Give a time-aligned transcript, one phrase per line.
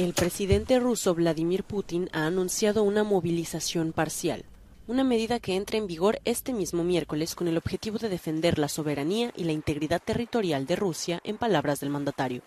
[0.00, 4.46] El presidente ruso Vladimir Putin ha anunciado una movilización parcial,
[4.86, 8.68] una medida que entra en vigor este mismo miércoles con el objetivo de defender la
[8.68, 12.40] soberanía y la integridad territorial de Rusia, en palabras del mandatario.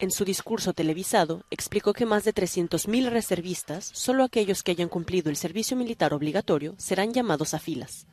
[0.00, 5.30] En su discurso televisado, explicó que más de 300.000 reservistas, solo aquellos que hayan cumplido
[5.30, 8.08] el servicio militar obligatorio, serán llamados a filas.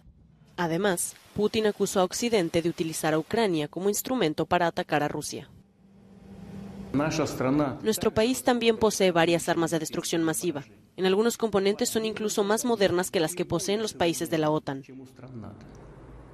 [0.57, 5.49] Además, Putin acusó a Occidente de utilizar a Ucrania como instrumento para atacar a Rusia.
[7.83, 10.63] Nuestro país también posee varias armas de destrucción masiva.
[10.97, 14.49] En algunos componentes son incluso más modernas que las que poseen los países de la
[14.49, 14.83] OTAN.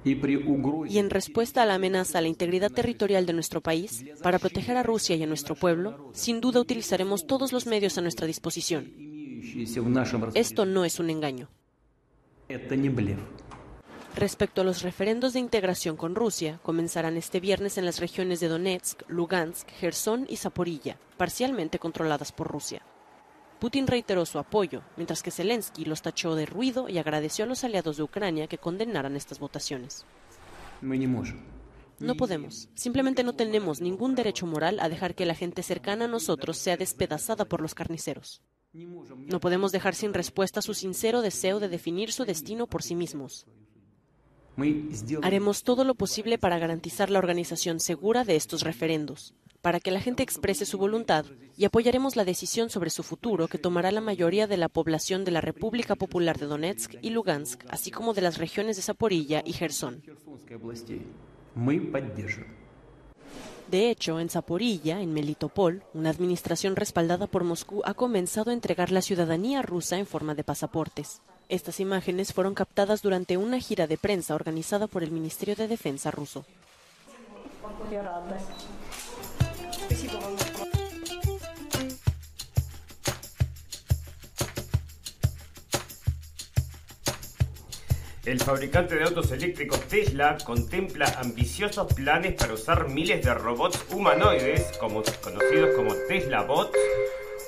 [0.04, 4.76] Y en respuesta a la amenaza a la integridad territorial de nuestro país, para proteger
[4.76, 8.92] a Rusia y a nuestro pueblo, sin duda utilizaremos todos los medios a nuestra disposición.
[10.34, 11.48] Esto no es un engaño.
[14.16, 18.48] Respecto a los referendos de integración con Rusia, comenzarán este viernes en las regiones de
[18.48, 22.80] Donetsk, Lugansk, Gerson y Zaporilla, parcialmente controladas por Rusia.
[23.60, 27.62] Putin reiteró su apoyo, mientras que Zelensky los tachó de ruido y agradeció a los
[27.62, 30.06] aliados de Ucrania que condenaran estas votaciones.
[31.98, 36.08] No podemos, simplemente no tenemos ningún derecho moral a dejar que la gente cercana a
[36.08, 38.40] nosotros sea despedazada por los carniceros.
[38.72, 43.46] No podemos dejar sin respuesta su sincero deseo de definir su destino por sí mismos.
[45.22, 50.00] Haremos todo lo posible para garantizar la organización segura de estos referendos, para que la
[50.00, 51.26] gente exprese su voluntad
[51.56, 55.32] y apoyaremos la decisión sobre su futuro que tomará la mayoría de la población de
[55.32, 59.52] la República Popular de Donetsk y Lugansk, así como de las regiones de Zaporilla y
[59.52, 60.02] Gerson.
[63.70, 68.92] De hecho, en Zaporilla, en Melitopol, una administración respaldada por Moscú ha comenzado a entregar
[68.92, 71.20] la ciudadanía rusa en forma de pasaportes.
[71.48, 76.10] Estas imágenes fueron captadas durante una gira de prensa organizada por el Ministerio de Defensa
[76.10, 76.44] ruso.
[88.24, 94.76] El fabricante de autos eléctricos Tesla contempla ambiciosos planes para usar miles de robots humanoides,
[94.78, 96.76] conocidos como Tesla Bots,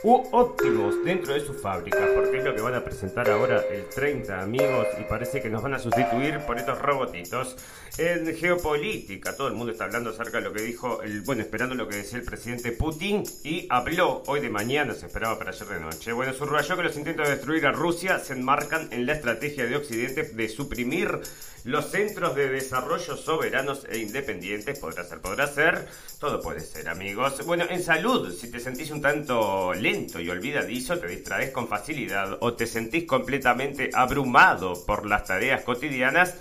[0.05, 3.89] u óptimos dentro de sus fábricas, porque es lo que van a presentar ahora el
[3.89, 7.57] 30, amigos, y parece que nos van a sustituir por estos robotitos.
[7.97, 11.75] En geopolítica, todo el mundo está hablando acerca de lo que dijo, el, bueno, esperando
[11.75, 15.67] lo que decía el presidente Putin, y habló hoy de mañana, se esperaba para ayer
[15.67, 16.13] de noche.
[16.13, 19.77] Bueno, subrayó que los intentos de destruir a Rusia se enmarcan en la estrategia de
[19.77, 21.21] Occidente de suprimir
[21.65, 24.79] los centros de desarrollo soberanos e independientes.
[24.79, 25.87] Podrá ser, podrá ser,
[26.19, 27.45] todo puede ser, amigos.
[27.45, 32.37] Bueno, en salud, si te sentís un tanto lento y olvidadizo, te distraes con facilidad
[32.41, 36.37] o te sentís completamente abrumado por las tareas cotidianas,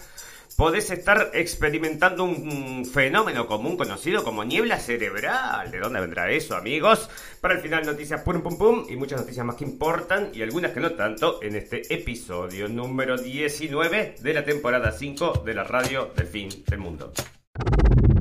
[0.58, 5.72] podés estar experimentando un fenómeno común conocido como niebla cerebral.
[5.72, 7.10] ¿De dónde vendrá eso, amigos?
[7.40, 10.72] Para el final, noticias pum pum pum y muchas noticias más que importan y algunas
[10.72, 16.12] que no tanto en este episodio número 19 de la temporada 5 de la radio
[16.18, 17.14] del fin del mundo.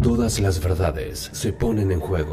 [0.01, 2.33] Todas las verdades se ponen en juego.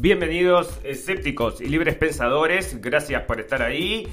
[0.00, 4.08] Bienvenidos escépticos y libres pensadores, gracias por estar ahí.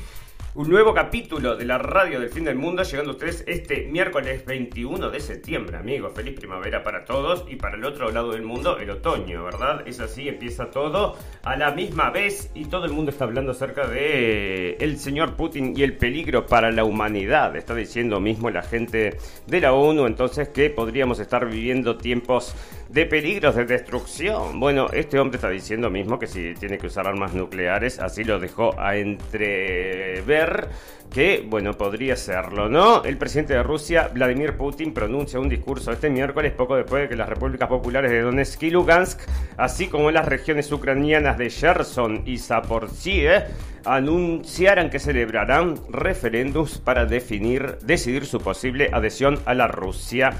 [0.54, 4.44] Un nuevo capítulo de la radio del fin del mundo llegando a ustedes este miércoles
[4.44, 6.14] 21 de septiembre, amigos.
[6.16, 9.88] Feliz primavera para todos y para el otro lado del mundo el otoño, ¿verdad?
[9.88, 13.88] Es así, empieza todo a la misma vez y todo el mundo está hablando acerca
[13.88, 17.56] de el señor Putin y el peligro para la humanidad.
[17.56, 22.56] Está diciendo mismo la gente de la ONU entonces que podríamos estar viviendo tiempos
[22.90, 24.60] de peligros de destrucción.
[24.60, 28.40] Bueno, este hombre está diciendo mismo que si tiene que usar armas nucleares, así lo
[28.40, 30.70] dejó a entrever
[31.12, 33.04] que, bueno, podría serlo, ¿no?
[33.04, 37.16] El presidente de Rusia, Vladimir Putin, pronuncia un discurso este miércoles, poco después de que
[37.16, 39.22] las repúblicas populares de Donetsk y Lugansk,
[39.58, 43.46] así como las regiones ucranianas de Cherson y Zaporozhye,
[43.86, 50.32] anunciaran que celebrarán referéndums para definir, decidir su posible adhesión a la Rusia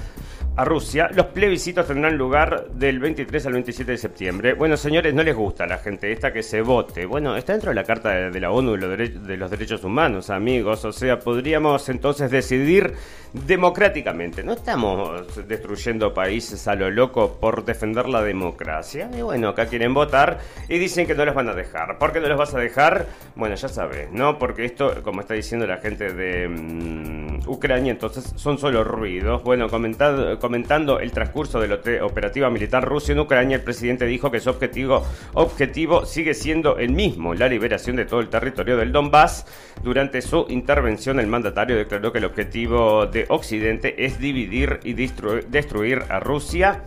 [0.58, 4.54] a Rusia, los plebiscitos tendrán lugar del 23 al 27 de septiembre.
[4.54, 7.06] Bueno, señores, no les gusta a la gente esta que se vote.
[7.06, 10.84] Bueno, está dentro de la Carta de, la ONU de los, Derechos Humanos, amigos.
[10.84, 12.92] O sea, podríamos entonces decidir
[13.32, 14.42] democráticamente.
[14.42, 19.08] No estamos destruyendo países a lo loco por defender la democracia.
[19.16, 21.98] Y bueno, acá quieren votar y dicen que no los van a dejar.
[21.98, 23.06] ¿Por qué no los vas a dejar?
[23.36, 24.40] Bueno, ya sabes, ¿no?
[24.40, 29.44] Porque esto, como está diciendo la gente de mm, Ucrania, entonces son solo ruidos.
[29.44, 34.30] Bueno, comentando, comentando el transcurso de la operativa militar Rusia en Ucrania, el presidente dijo
[34.30, 35.04] que su objetivo,
[35.34, 39.44] objetivo sigue siendo el mismo, la liberación de todo el territorio del Donbass.
[39.82, 46.04] Durante su intervención, el mandatario declaró que el objetivo de Occidente es dividir y destruir
[46.08, 46.82] a Rusia.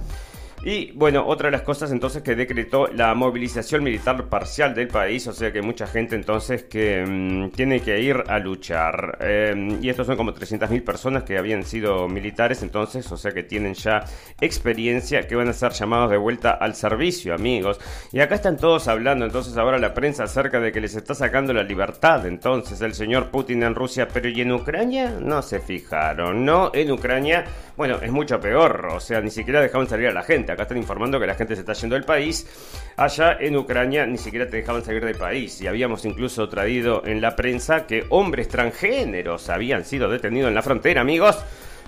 [0.63, 5.25] Y bueno, otra de las cosas entonces que decretó la movilización militar parcial del país,
[5.25, 9.18] o sea que mucha gente entonces que mm, tiene que ir a luchar.
[9.22, 13.42] Eh, y estos son como 300.000 personas que habían sido militares entonces, o sea que
[13.42, 14.06] tienen ya
[14.40, 17.80] experiencia, que van a ser llamados de vuelta al servicio, amigos.
[18.12, 21.54] Y acá están todos hablando entonces ahora la prensa acerca de que les está sacando
[21.54, 25.18] la libertad entonces el señor Putin en Rusia, pero ¿y en Ucrania?
[25.19, 26.69] No se fijaron, ¿no?
[26.72, 30.50] En Ucrania, bueno, es mucho peor, o sea, ni siquiera dejaron salir a la gente.
[30.51, 32.48] Acá están informando que la gente se está yendo del país.
[32.98, 35.62] Allá en Ucrania ni siquiera te dejaban salir del país.
[35.62, 40.62] Y habíamos incluso traído en la prensa que hombres transgéneros habían sido detenidos en la
[40.62, 41.38] frontera, amigos.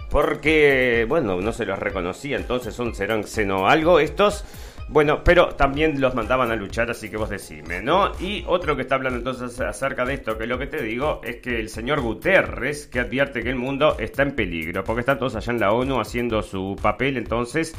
[0.09, 2.37] Porque, bueno, no se los reconocía.
[2.37, 4.45] Entonces son, serán xeno algo estos.
[4.89, 8.11] Bueno, pero también los mandaban a luchar, así que vos decime, ¿no?
[8.19, 11.37] Y otro que está hablando entonces acerca de esto, que lo que te digo es
[11.37, 15.35] que el señor Guterres, que advierte que el mundo está en peligro, porque están todos
[15.35, 17.73] allá en la ONU haciendo su papel, entonces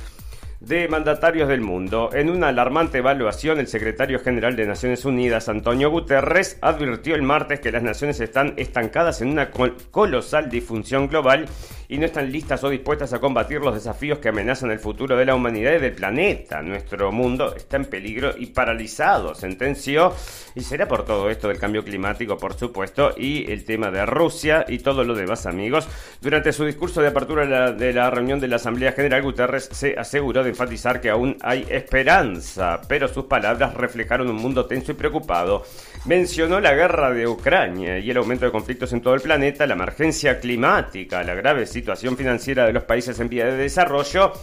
[0.66, 2.10] de mandatarios del mundo.
[2.12, 7.60] En una alarmante evaluación, el secretario general de Naciones Unidas, Antonio Guterres, advirtió el martes
[7.60, 11.46] que las naciones están estancadas en una colosal disfunción global
[11.94, 15.24] y no están listas o dispuestas a combatir los desafíos que amenazan el futuro de
[15.24, 16.60] la humanidad y del planeta.
[16.60, 20.12] Nuestro mundo está en peligro y paralizado, sentenció.
[20.56, 24.64] Y será por todo esto del cambio climático, por supuesto, y el tema de Rusia
[24.66, 25.86] y todo lo demás, amigos.
[26.20, 29.68] Durante su discurso de apertura de la, de la reunión de la Asamblea General, Guterres
[29.70, 34.90] se aseguró de enfatizar que aún hay esperanza, pero sus palabras reflejaron un mundo tenso
[34.90, 35.62] y preocupado.
[36.06, 39.72] Mencionó la guerra de Ucrania y el aumento de conflictos en todo el planeta, la
[39.72, 44.34] emergencia climática, la grave situación financiera de los países en vía de desarrollo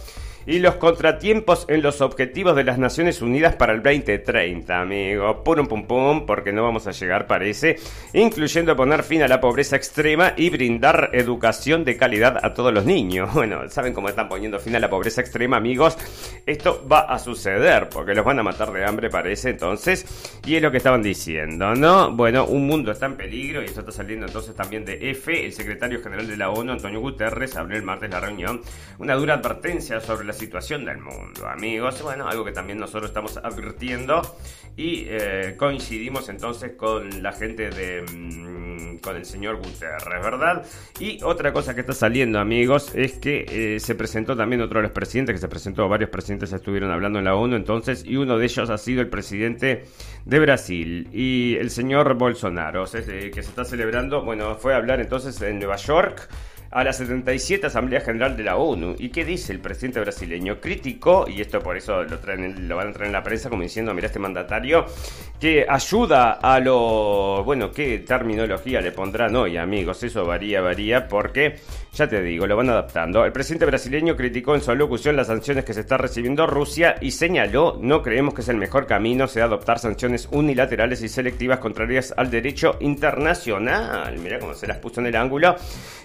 [0.46, 5.42] y los contratiempos en los objetivos de las Naciones Unidas para el 2030, amigo.
[5.44, 7.76] Pum, pum, pum, porque no vamos a llegar, parece,
[8.12, 12.84] incluyendo poner fin a la pobreza extrema y brindar educación de calidad a todos los
[12.84, 13.30] niños.
[13.42, 15.98] Bueno, ¿saben cómo están poniendo fin a la pobreza extrema, amigos?
[16.46, 20.06] Esto va a suceder, porque los van a matar de hambre, parece, entonces,
[20.46, 22.12] y es lo que estaban diciendo, ¿no?
[22.12, 25.52] Bueno, un mundo está en peligro, y esto está saliendo entonces también de F, el
[25.52, 28.60] secretario general de la ONU, Antonio Guterres, abrió el martes la reunión,
[28.98, 32.02] una dura advertencia sobre la situación del mundo, amigos.
[32.02, 34.22] Bueno, algo que también nosotros estamos advirtiendo
[34.76, 38.02] y eh, coincidimos entonces con la gente de...
[38.02, 38.62] Mm,
[39.02, 40.64] con el señor Guterres, ¿verdad?
[40.98, 44.84] Y otra cosa que está saliendo, amigos, es que eh, se presentó también otro de
[44.84, 48.38] los presidentes, que se presentó, varios presidentes estuvieron hablando en la ONU entonces, y uno
[48.38, 49.84] de ellos ha sido el presidente
[50.24, 55.40] de Brasil y el señor Bolsonaro, que se está celebrando, bueno, fue a hablar entonces
[55.42, 56.28] en Nueva York
[56.72, 58.96] a la 77 Asamblea General de la ONU.
[58.98, 60.60] ¿Y qué dice el presidente brasileño?
[60.60, 63.62] Criticó, y esto por eso lo, traen, lo van a traer en la prensa como
[63.62, 64.86] diciendo, mira este mandatario,
[65.38, 67.44] que ayuda a lo...
[67.44, 70.02] Bueno, ¿qué terminología le pondrán hoy, amigos?
[70.02, 71.56] Eso varía, varía, porque,
[71.92, 73.24] ya te digo, lo van adaptando.
[73.24, 77.10] El presidente brasileño criticó en su alocución las sanciones que se está recibiendo Rusia y
[77.10, 82.14] señaló, no creemos que es el mejor camino sea adoptar sanciones unilaterales y selectivas contrarias
[82.16, 84.18] al derecho internacional.
[84.18, 85.56] Mira cómo se las puso en el ángulo.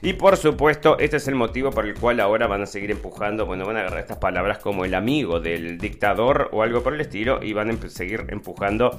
[0.02, 2.92] Y por su supuesto, este es el motivo por el cual ahora van a seguir
[2.92, 6.94] empujando, bueno, van a agarrar estas palabras como el amigo del dictador o algo por
[6.94, 8.98] el estilo y van a seguir empujando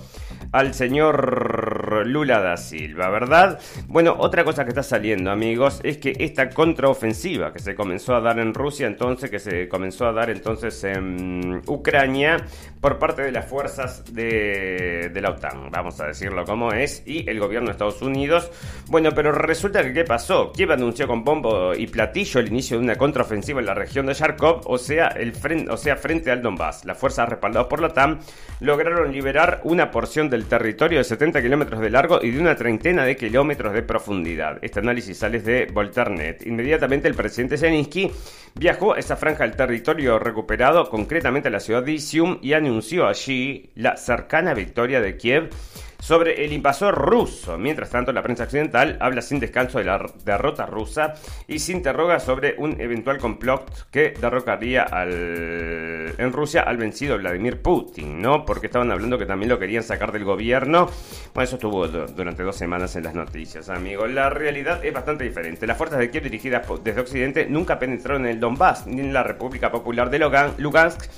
[0.53, 3.59] al señor Lula da Silva, ¿verdad?
[3.87, 8.21] Bueno, otra cosa que está saliendo, amigos, es que esta contraofensiva que se comenzó a
[8.21, 12.37] dar en Rusia, entonces, que se comenzó a dar entonces en Ucrania
[12.81, 17.29] por parte de las fuerzas de, de la OTAN, vamos a decirlo como es, y
[17.29, 18.49] el gobierno de Estados Unidos.
[18.87, 20.53] Bueno, pero resulta que ¿qué pasó?
[20.53, 24.15] Kiev anunció con bombo y platillo el inicio de una contraofensiva en la región de
[24.15, 26.85] Kharkov, o sea, el frente, o sea, frente al Donbass.
[26.85, 28.21] Las fuerzas respaldadas por la OTAN
[28.61, 33.05] lograron liberar una porción del territorio de 70 kilómetros de largo y de una treintena
[33.05, 34.59] de kilómetros de profundidad.
[34.63, 36.47] Este análisis sale de Volternet.
[36.47, 38.11] Inmediatamente el presidente Zelensky
[38.55, 43.07] viajó a esa franja del territorio recuperado, concretamente a la ciudad de Isium, y anunció
[43.07, 45.51] allí la cercana victoria de Kiev
[45.99, 47.59] sobre el invasor ruso.
[47.59, 51.15] Mientras tanto, la prensa occidental habla sin descanso de la derrota rusa
[51.47, 57.61] y se interroga sobre un eventual complot que derrocaría al, en Rusia al vencido Vladimir
[57.61, 58.45] Putin, ¿no?
[58.45, 60.89] Porque estaban hablando que también lo querían sacar del gobierno.
[61.35, 64.11] Bueno, eso estuvo durante dos semanas en las noticias, amigos.
[64.11, 65.67] La realidad es bastante diferente.
[65.67, 69.23] Las fuerzas de Kiev dirigidas desde Occidente nunca penetraron en el Donbass ni en la
[69.23, 70.19] República Popular de
[70.59, 71.11] Lugansk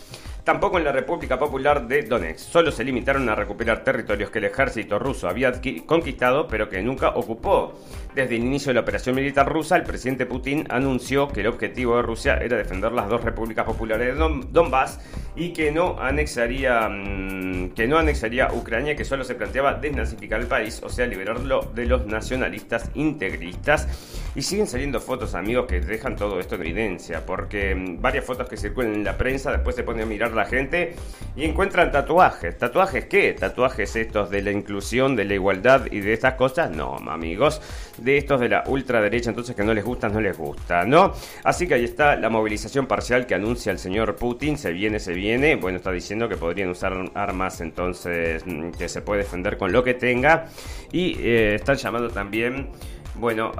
[0.50, 2.50] Tampoco en la República Popular de Donetsk.
[2.50, 5.52] Solo se limitaron a recuperar territorios que el ejército ruso había
[5.86, 7.78] conquistado, pero que nunca ocupó.
[8.14, 11.94] Desde el inicio de la operación militar rusa, el presidente Putin anunció que el objetivo
[11.96, 14.98] de Rusia era defender las dos repúblicas populares de Donbass
[15.36, 20.48] y que no anexaría mm, que no anexaría Ucrania, que solo se planteaba desnazificar el
[20.48, 23.86] país, o sea, liberarlo de los nacionalistas integristas.
[24.34, 28.48] Y siguen saliendo fotos, amigos, que dejan todo esto en evidencia, porque mm, varias fotos
[28.48, 30.96] que circulan en la prensa, después se pone a mirar la gente
[31.36, 32.58] y encuentran tatuajes.
[32.58, 33.34] ¿Tatuajes qué?
[33.34, 36.72] ¿Tatuajes estos de la inclusión, de la igualdad y de estas cosas?
[36.72, 37.60] No, amigos
[38.00, 41.12] de estos de la ultraderecha, entonces que no les gusta, no les gusta, ¿no?
[41.44, 45.12] Así que ahí está la movilización parcial que anuncia el señor Putin, se viene, se
[45.12, 49.72] viene, bueno, está diciendo que podrían usar armas, entonces mm, que se puede defender con
[49.72, 50.46] lo que tenga,
[50.92, 52.70] y eh, están llamando también...
[53.16, 53.52] Bueno,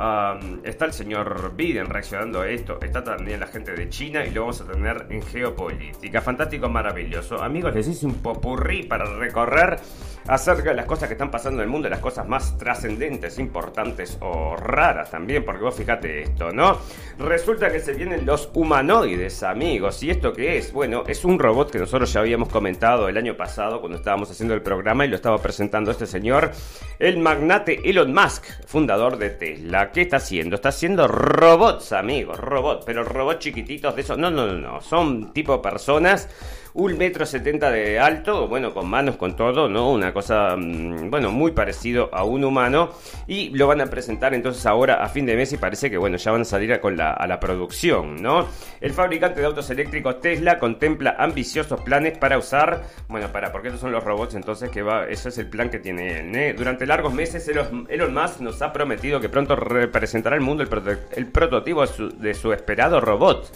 [0.62, 4.42] está el señor Biden reaccionando a esto, está también la gente de China y lo
[4.42, 6.22] vamos a tener en geopolítica.
[6.22, 7.42] Fantástico, maravilloso.
[7.42, 9.78] Amigos, les hice un popurrí para recorrer
[10.26, 14.18] acerca de las cosas que están pasando en el mundo, las cosas más trascendentes, importantes
[14.20, 16.78] o raras también, porque vos fíjate esto, ¿no?
[17.18, 20.02] Resulta que se vienen los humanoides, amigos.
[20.02, 20.72] ¿Y esto qué es?
[20.72, 24.54] Bueno, es un robot que nosotros ya habíamos comentado el año pasado cuando estábamos haciendo
[24.54, 26.50] el programa y lo estaba presentando este señor,
[26.98, 29.90] el magnate Elon Musk, fundador de Tesla.
[29.92, 30.56] ¿Qué está haciendo?
[30.56, 34.18] Está haciendo robots, amigos, robots, pero robots chiquititos de esos.
[34.18, 36.28] No, no, no, no, son tipo personas
[36.74, 39.90] un metro setenta de alto, bueno, con manos, con todo, ¿no?
[39.90, 42.90] Una cosa, mm, bueno, muy parecido a un humano.
[43.26, 46.16] Y lo van a presentar entonces ahora a fin de mes y parece que, bueno,
[46.16, 48.46] ya van a salir a, con la, a la producción, ¿no?
[48.80, 53.80] El fabricante de autos eléctricos Tesla contempla ambiciosos planes para usar, bueno, para, porque estos
[53.80, 56.54] son los robots entonces que va, eso es el plan que tiene él, ¿eh?
[56.56, 61.26] Durante largos meses Elon Musk nos ha prometido que pronto representará al mundo el, el
[61.26, 63.50] prototipo de su esperado robot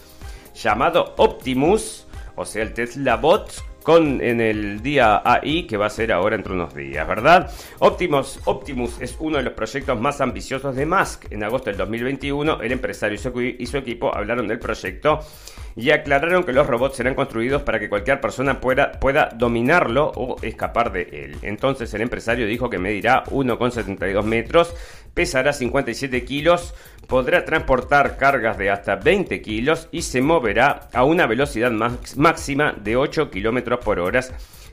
[0.54, 2.06] llamado Optimus
[2.36, 6.36] o sea, el Tesla Bot con en el día AI que va a ser ahora
[6.36, 7.50] entre unos días, ¿verdad?
[7.80, 11.30] Optimus, Optimus es uno de los proyectos más ambiciosos de Musk.
[11.30, 13.18] En agosto del 2021, el empresario
[13.58, 15.20] y su equipo hablaron del proyecto
[15.76, 20.36] y aclararon que los robots serán construidos para que cualquier persona pueda, pueda dominarlo o
[20.42, 21.36] escapar de él.
[21.42, 24.74] Entonces el empresario dijo que medirá 1,72 metros,
[25.12, 26.74] pesará 57 kilos,
[27.06, 31.70] podrá transportar cargas de hasta 20 kilos y se moverá a una velocidad
[32.16, 34.20] máxima de 8 kilómetros por hora.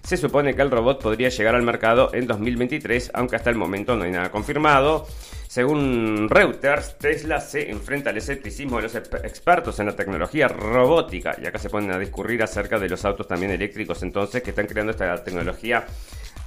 [0.03, 3.95] Se supone que el robot podría llegar al mercado en 2023, aunque hasta el momento
[3.95, 5.05] no hay nada confirmado.
[5.47, 11.35] Según Reuters, Tesla se enfrenta al escepticismo de los expertos en la tecnología robótica.
[11.41, 14.65] Y acá se ponen a discurrir acerca de los autos también eléctricos, entonces, que están
[14.65, 15.85] creando esta tecnología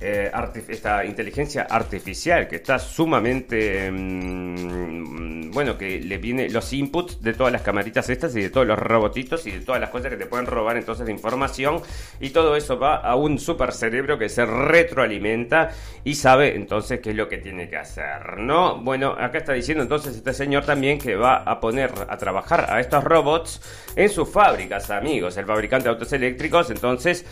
[0.05, 0.31] eh,
[0.69, 7.51] esta inteligencia artificial que está sumamente mm, bueno que le viene los inputs de todas
[7.51, 10.27] las camaritas estas y de todos los robotitos y de todas las cosas que te
[10.27, 11.81] pueden robar entonces de información
[12.21, 15.71] y todo eso va a un super cerebro que se retroalimenta
[16.05, 19.83] y sabe entonces qué es lo que tiene que hacer no bueno acá está diciendo
[19.83, 23.63] entonces este señor también que va a poner a trabajar a estos robots
[23.97, 27.25] en sus fábricas amigos el fabricante de autos eléctricos entonces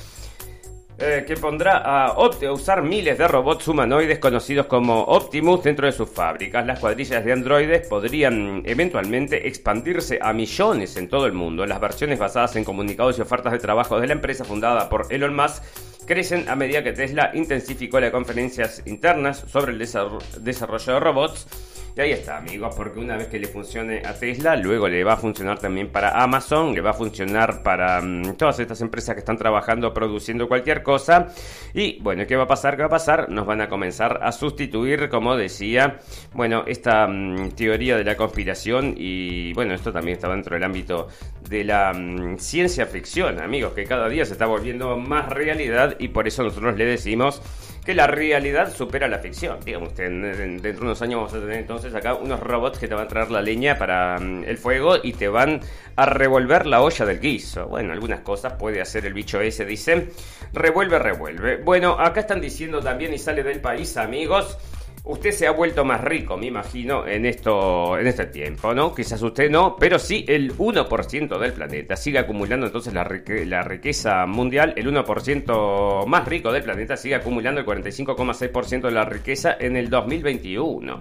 [0.98, 2.16] eh, que pondrá a,
[2.52, 6.66] usar miles de robots humanoides conocidos como Optimus dentro de sus fábricas.
[6.66, 11.66] Las cuadrillas de androides podrían eventualmente expandirse a millones en todo el mundo.
[11.66, 15.34] Las versiones basadas en comunicados y ofertas de trabajo de la empresa fundada por Elon
[15.34, 15.62] Musk
[16.06, 21.46] crecen a medida que Tesla intensificó las conferencias internas sobre el desarrollo de robots
[21.94, 25.12] y ahí está, amigos, porque una vez que le funcione a Tesla, luego le va
[25.12, 29.18] a funcionar también para Amazon, le va a funcionar para mm, todas estas empresas que
[29.18, 31.28] están trabajando, produciendo cualquier cosa.
[31.74, 32.76] Y bueno, ¿qué va a pasar?
[32.76, 33.28] ¿Qué va a pasar?
[33.28, 35.98] Nos van a comenzar a sustituir, como decía,
[36.32, 41.08] bueno, esta mm, teoría de la conspiración y bueno, esto también está dentro del ámbito
[41.46, 46.08] de la mm, ciencia ficción, amigos, que cada día se está volviendo más realidad y
[46.08, 47.42] por eso nosotros le decimos
[47.84, 49.58] que la realidad supera la ficción.
[49.64, 52.94] Digamos, usted, dentro de unos años vamos a tener entonces acá unos robots que te
[52.94, 55.60] van a traer la leña para mm, el fuego y te van
[55.96, 57.66] a revolver la olla del guiso.
[57.66, 60.10] Bueno, algunas cosas puede hacer el bicho ese, dicen.
[60.52, 61.56] Revuelve, revuelve.
[61.56, 64.58] Bueno, acá están diciendo también y sale del país, amigos
[65.04, 68.94] Usted se ha vuelto más rico, me imagino, en esto, en este tiempo, ¿no?
[68.94, 73.02] Quizás usted no, pero sí el 1% del planeta sigue acumulando entonces la,
[73.46, 74.74] la riqueza mundial.
[74.76, 79.90] El 1% más rico del planeta sigue acumulando el 45,6% de la riqueza en el
[79.90, 81.00] 2021.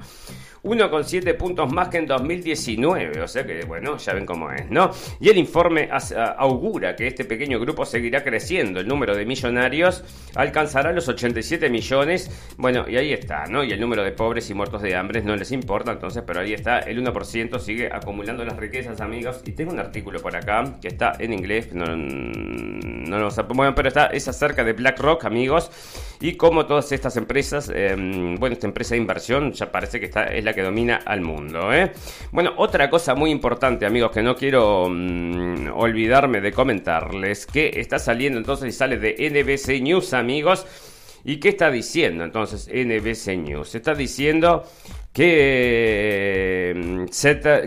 [0.63, 4.91] 1,7 puntos más que en 2019, o sea que bueno, ya ven cómo es, ¿no?
[5.19, 5.89] Y el informe
[6.37, 10.03] augura que este pequeño grupo seguirá creciendo, el número de millonarios
[10.35, 13.63] alcanzará los 87 millones, bueno, y ahí está, ¿no?
[13.63, 16.53] Y el número de pobres y muertos de hambre no les importa, entonces, pero ahí
[16.53, 20.89] está, el 1% sigue acumulando las riquezas, amigos, y tengo un artículo por acá que
[20.89, 25.71] está en inglés, no, no lo bueno, pero está, es acerca de BlackRock, amigos,
[26.21, 30.25] y cómo todas estas empresas, em, bueno, esta empresa de inversión ya parece que está,
[30.25, 31.73] es la que domina al mundo.
[31.73, 31.91] ¿eh?
[32.31, 37.97] Bueno, otra cosa muy importante, amigos, que no quiero mm, olvidarme de comentarles, que está
[37.97, 40.65] saliendo entonces y sale de NBC News, amigos.
[41.23, 43.75] ¿Y qué está diciendo entonces NBC News?
[43.75, 44.63] Está diciendo
[45.13, 47.05] que, mm,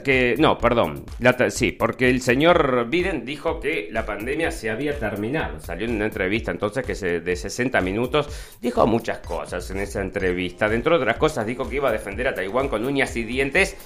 [0.03, 1.05] que no, perdón,
[1.51, 5.61] sí, porque el señor Biden dijo que la pandemia se había terminado.
[5.61, 10.69] Salió en una entrevista entonces que de 60 minutos dijo muchas cosas en esa entrevista.
[10.69, 13.77] Dentro de otras cosas dijo que iba a defender a Taiwán con uñas y dientes.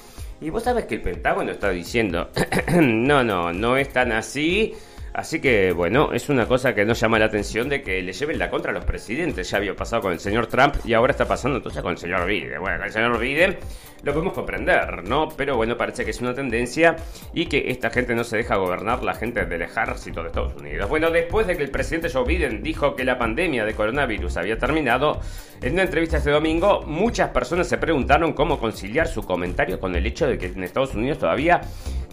[0.40, 2.30] Y vos sabes que el Pentágono está diciendo,
[2.80, 4.72] no, no, no es tan así.
[5.18, 8.38] Así que, bueno, es una cosa que nos llama la atención de que le lleven
[8.38, 9.50] la contra a los presidentes.
[9.50, 12.24] Ya había pasado con el señor Trump y ahora está pasando entonces con el señor
[12.24, 12.60] Biden.
[12.60, 13.58] Bueno, con el señor Biden
[14.04, 15.28] lo podemos comprender, ¿no?
[15.36, 16.94] Pero bueno, parece que es una tendencia
[17.34, 20.88] y que esta gente no se deja gobernar la gente del ejército de Estados Unidos.
[20.88, 24.56] Bueno, después de que el presidente Joe Biden dijo que la pandemia de coronavirus había
[24.56, 25.20] terminado,
[25.60, 30.06] en una entrevista este domingo, muchas personas se preguntaron cómo conciliar su comentario con el
[30.06, 31.62] hecho de que en Estados Unidos todavía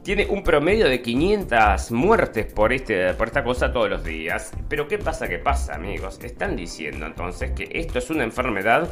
[0.06, 4.52] tiene un promedio de 500 muertes por, este, por esta cosa todos los días.
[4.70, 5.28] Pero ¿qué pasa?
[5.28, 6.20] ¿Qué pasa, amigos?
[6.24, 8.88] Están diciendo entonces que esto es una enfermedad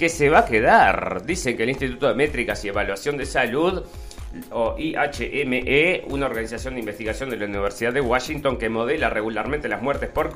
[0.00, 1.24] que se va a quedar.
[1.24, 3.84] Dicen que el Instituto de Métricas y Evaluación de Salud
[4.50, 9.80] o IHME, una organización de investigación de la Universidad de Washington que modela regularmente las
[9.80, 10.32] muertes por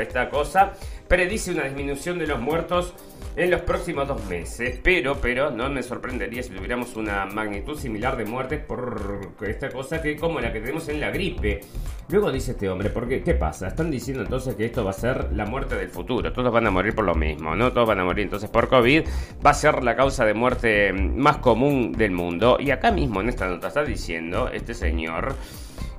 [0.00, 0.72] esta cosa,
[1.06, 2.92] predice una disminución de los muertos
[3.36, 4.80] en los próximos dos meses.
[4.82, 10.00] Pero, pero, no me sorprendería si tuviéramos una magnitud similar de muertes por esta cosa
[10.00, 11.60] que como la que tenemos en la gripe.
[12.08, 13.68] Luego dice este hombre, porque ¿qué pasa?
[13.68, 16.32] Están diciendo entonces que esto va a ser la muerte del futuro.
[16.32, 17.72] Todos van a morir por lo mismo, ¿no?
[17.72, 19.04] Todos van a morir entonces por COVID.
[19.44, 22.56] Va a ser la causa de muerte más común del mundo.
[22.60, 25.34] Y acá mismo en esta nota está diciendo este señor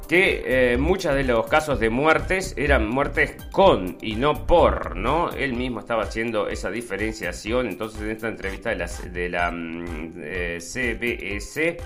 [0.08, 5.32] que eh, muchos de los casos de muertes eran muertes con y no por, ¿no?
[5.32, 10.14] Él mismo estaba haciendo esa diferenciación, entonces en esta entrevista de la, de la mm,
[10.18, 11.78] eh, CBS,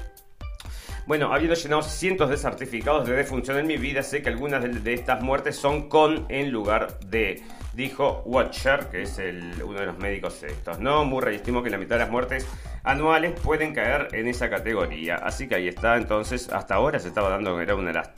[1.08, 4.93] bueno, habiendo llenado cientos de certificados de defunción en mi vida, sé que algunas de
[4.93, 7.41] estas muertes son con en lugar de
[7.73, 10.79] dijo Watcher, que es el, uno de los médicos estos.
[10.79, 12.47] No, Murray estimó que la mitad de las muertes
[12.84, 15.15] anuales pueden caer en esa categoría.
[15.15, 18.13] Así que ahí está, entonces, hasta ahora se estaba dando que era una de las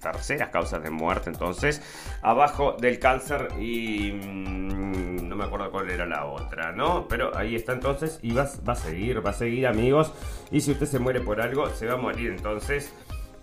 [0.00, 1.82] terceras causas de muerte, entonces,
[2.22, 7.06] abajo del cáncer y mm, no me acuerdo cuál era la otra, ¿no?
[7.08, 10.12] Pero ahí está entonces y va, va a seguir, va a seguir amigos.
[10.50, 12.92] Y si usted se muere por algo, se va a morir entonces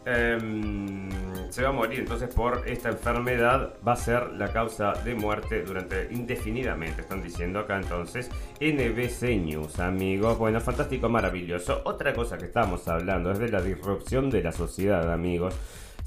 [0.05, 1.09] Em,
[1.49, 5.63] se va a morir entonces por esta enfermedad, va a ser la causa de muerte
[5.63, 8.29] durante indefinidamente, están diciendo acá entonces
[8.61, 10.37] NBC News, amigos.
[10.37, 11.81] Bueno, fantástico, maravilloso.
[11.85, 15.55] Otra cosa que estamos hablando es de la disrupción de la sociedad, amigos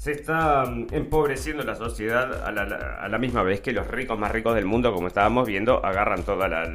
[0.03, 4.53] se está mm, empobreciendo la sociedad a la, misma vez que los ricos más ricos
[4.53, 6.69] del mundo, como estábamos viendo, agarran toda la,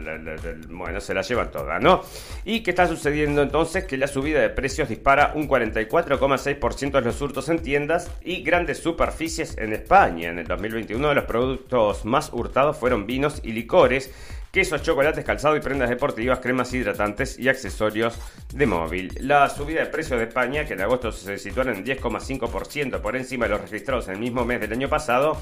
[0.70, 2.00] bueno, se la llevan toda, ¿no?
[2.46, 3.84] ¿Y qué está sucediendo entonces?
[3.84, 8.78] Que la subida de precios dispara un 44,6% en los hurtos en tiendas y grandes
[8.78, 10.30] superficies en España.
[10.30, 14.10] En el 2021 los productos más hurtados fueron vinos y licores
[14.58, 18.18] quesos, chocolates, calzado y prendas deportivas, cremas hidratantes y accesorios
[18.52, 19.16] de móvil.
[19.20, 23.44] La subida de precios de España, que en agosto se situaron en 10,5% por encima
[23.44, 25.40] de los registrados en el mismo mes del año pasado,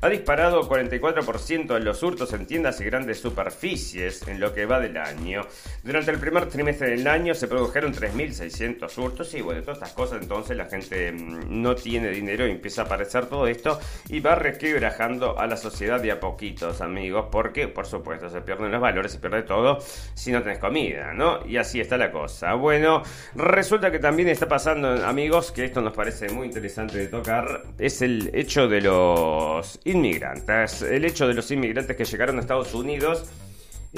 [0.00, 4.80] ha disparado 44% en los hurtos en tiendas y grandes superficies en lo que va
[4.80, 5.42] del año.
[5.82, 10.22] Durante el primer trimestre del año se produjeron 3.600 hurtos y bueno, todas estas cosas
[10.22, 13.78] entonces la gente mm, no tiene dinero y empieza a aparecer todo esto
[14.08, 18.70] y va requebrajando a la sociedad de a poquitos amigos porque por supuesto se pierden
[18.72, 19.78] los valores, se pierde todo
[20.14, 21.46] si no tenés comida, ¿no?
[21.46, 22.54] Y así está la cosa.
[22.54, 23.02] Bueno,
[23.34, 28.02] resulta que también está pasando amigos que esto nos parece muy interesante de tocar es
[28.02, 30.82] el hecho de los inmigrantes.
[30.82, 33.24] El hecho de los inmigrantes que llegaron a Estados Unidos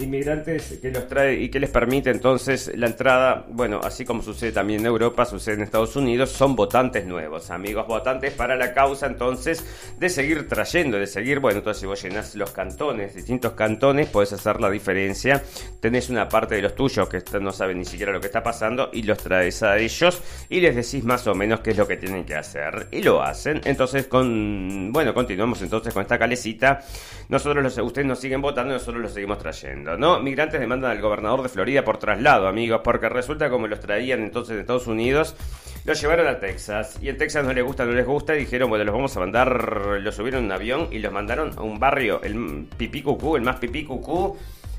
[0.03, 4.53] inmigrantes que los trae y que les permite entonces la entrada, bueno, así como sucede
[4.53, 9.07] también en Europa, sucede en Estados Unidos, son votantes nuevos, amigos votantes para la causa
[9.07, 9.65] entonces
[9.99, 14.33] de seguir trayendo, de seguir, bueno, entonces si vos llenás los cantones, distintos cantones, podés
[14.33, 15.43] hacer la diferencia,
[15.81, 18.91] tenés una parte de los tuyos que no saben ni siquiera lo que está pasando
[18.93, 21.97] y los traes a ellos y les decís más o menos qué es lo que
[21.97, 22.89] tienen que hacer.
[22.91, 26.81] Y lo hacen, entonces con, bueno, continuamos entonces con esta calecita,
[27.29, 29.88] nosotros los, ustedes nos siguen votando nosotros los seguimos trayendo.
[29.97, 30.21] ¿No?
[30.21, 34.57] Migrantes demandan al gobernador de Florida por traslado, amigos, porque resulta como los traían entonces
[34.57, 35.37] de Estados Unidos,
[35.85, 36.99] los llevaron a Texas.
[37.01, 39.21] Y en Texas no les gusta, no les gusta, y dijeron, bueno, los vamos a
[39.21, 43.37] mandar, los subieron en un avión y los mandaron a un barrio, el pipí cucú,
[43.37, 44.37] el más pipí cucú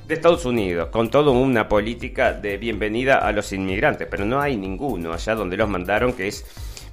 [0.08, 4.58] de Estados Unidos, con toda una política de bienvenida a los inmigrantes, pero no hay
[4.58, 6.46] ninguno allá donde los mandaron que es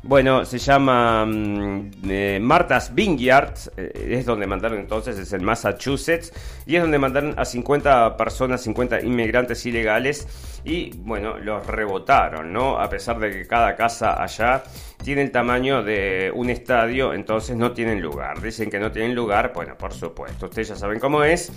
[0.07, 6.33] bueno, se llama mm, eh, Martha's Vineyard, eh, es donde mandaron entonces, es en Massachusetts,
[6.65, 10.27] y es donde mandaron a 50 personas, 50 inmigrantes ilegales,
[10.65, 12.79] y bueno, los rebotaron, ¿no?
[12.79, 14.63] A pesar de que cada casa allá
[15.03, 18.41] tiene el tamaño de un estadio, entonces no tienen lugar.
[18.41, 21.53] Dicen que no tienen lugar, bueno, por supuesto, ustedes ya saben cómo es,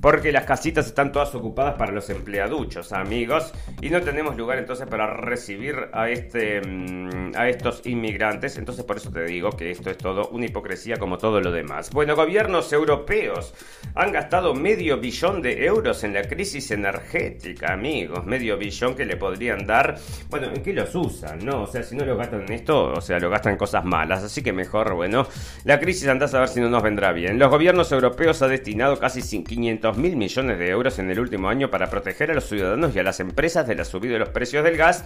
[0.00, 4.86] porque las casitas están todas ocupadas para los empleaduchos, amigos, y no tenemos lugar entonces
[4.86, 9.90] para recibir a, este, mm, a estos inmigrantes, entonces por eso te digo que esto
[9.90, 11.90] es todo una hipocresía como todo lo demás.
[11.90, 13.54] Bueno, gobiernos europeos
[13.94, 19.16] han gastado medio billón de euros en la crisis energética, amigos, medio billón que le
[19.16, 19.96] podrían dar,
[20.28, 21.44] bueno, ¿en qué los usan?
[21.44, 24.22] No, o sea, si no lo gastan en esto, o sea, lo gastan cosas malas,
[24.22, 25.26] así que mejor, bueno,
[25.64, 27.38] la crisis andás a ver si no nos vendrá bien.
[27.38, 31.70] Los gobiernos europeos han destinado casi 500 mil millones de euros en el último año
[31.70, 34.64] para proteger a los ciudadanos y a las empresas de la subida de los precios
[34.64, 35.04] del gas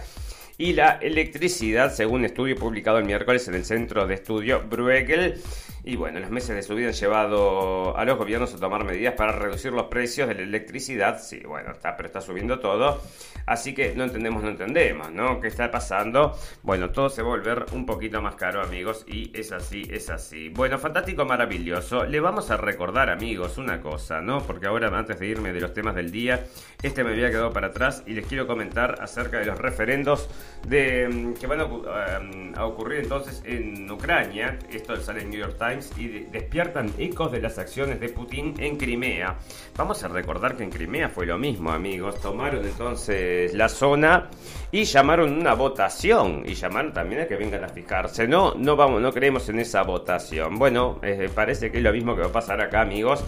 [0.59, 5.41] y la electricidad, según estudio publicado el miércoles en el centro de estudio Bruegel.
[5.85, 9.31] Y bueno, los meses de subida han llevado a los gobiernos a tomar medidas para
[9.31, 11.21] reducir los precios de la electricidad.
[11.21, 13.01] Sí, bueno, está, pero está subiendo todo.
[13.45, 15.39] Así que no entendemos, no entendemos, ¿no?
[15.39, 16.37] ¿Qué está pasando?
[16.61, 19.05] Bueno, todo se va a volver un poquito más caro, amigos.
[19.07, 20.49] Y es así, es así.
[20.49, 22.03] Bueno, fantástico, maravilloso.
[22.03, 24.39] Le vamos a recordar, amigos, una cosa, ¿no?
[24.45, 26.45] Porque ahora, antes de irme de los temas del día,
[26.83, 30.29] este me había quedado para atrás y les quiero comentar acerca de los referendos
[30.67, 34.57] de, mm, que van um, a, ocurrir entonces en Ucrania.
[34.71, 38.77] Esto sale en New York Times y despiertan ecos de las acciones de Putin en
[38.77, 39.37] Crimea.
[39.75, 42.19] Vamos a recordar que en Crimea fue lo mismo, amigos.
[42.21, 44.29] Tomaron entonces la zona
[44.71, 48.27] y llamaron una votación y llamaron también a que vengan a fijarse.
[48.27, 50.57] No, no vamos, no creemos en esa votación.
[50.57, 53.23] Bueno, eh, parece que es lo mismo que va a pasar acá, amigos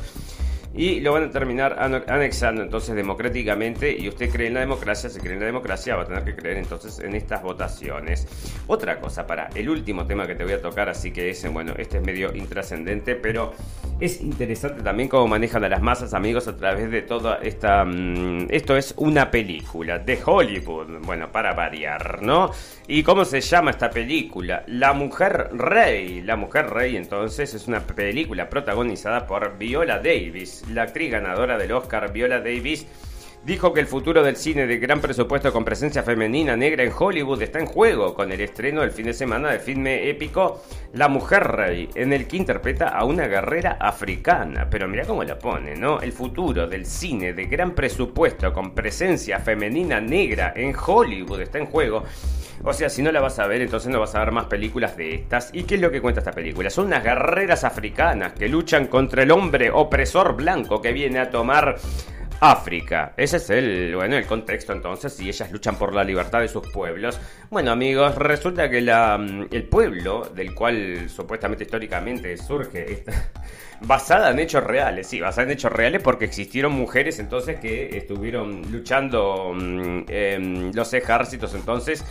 [0.74, 1.76] y lo van a terminar
[2.08, 6.04] anexando entonces democráticamente y usted cree en la democracia, si cree en la democracia va
[6.04, 8.28] a tener que creer entonces en estas votaciones.
[8.68, 11.74] Otra cosa para el último tema que te voy a tocar, así que es, bueno,
[11.78, 13.54] este es medio intrascendente, pero
[14.00, 17.84] es interesante también cómo manejan a las masas amigos a través de toda esta...
[17.84, 22.52] Mm, esto es una película de Hollywood, bueno, para variar, ¿no?
[22.88, 24.64] ¿Y cómo se llama esta película?
[24.68, 26.22] La Mujer Rey.
[26.22, 31.72] La Mujer Rey entonces es una película protagonizada por Viola Davis la actriz ganadora del
[31.72, 32.86] Oscar Viola Davis
[33.44, 37.42] dijo que el futuro del cine de gran presupuesto con presencia femenina negra en Hollywood
[37.42, 40.62] está en juego con el estreno del fin de semana del filme épico
[40.94, 44.68] La Mujer Rey, en el que interpreta a una guerrera africana.
[44.70, 46.02] Pero mira cómo la pone, ¿no?
[46.02, 51.66] El futuro del cine de gran presupuesto con presencia femenina negra en Hollywood está en
[51.66, 52.04] juego.
[52.64, 54.96] O sea, si no la vas a ver, entonces no vas a ver más películas
[54.96, 55.50] de estas.
[55.54, 56.70] ¿Y qué es lo que cuenta esta película?
[56.70, 61.78] Son unas guerreras africanas que luchan contra el hombre opresor blanco que viene a tomar
[62.40, 63.14] África.
[63.18, 66.68] Ese es el, bueno, el contexto entonces, y ellas luchan por la libertad de sus
[66.72, 67.20] pueblos.
[67.52, 73.32] Bueno, amigos, resulta que la, mm, el pueblo del cual supuestamente históricamente surge esta,
[73.82, 78.72] basada en hechos reales, sí, basada en hechos reales porque existieron mujeres entonces que estuvieron
[78.72, 82.04] luchando en los ejércitos entonces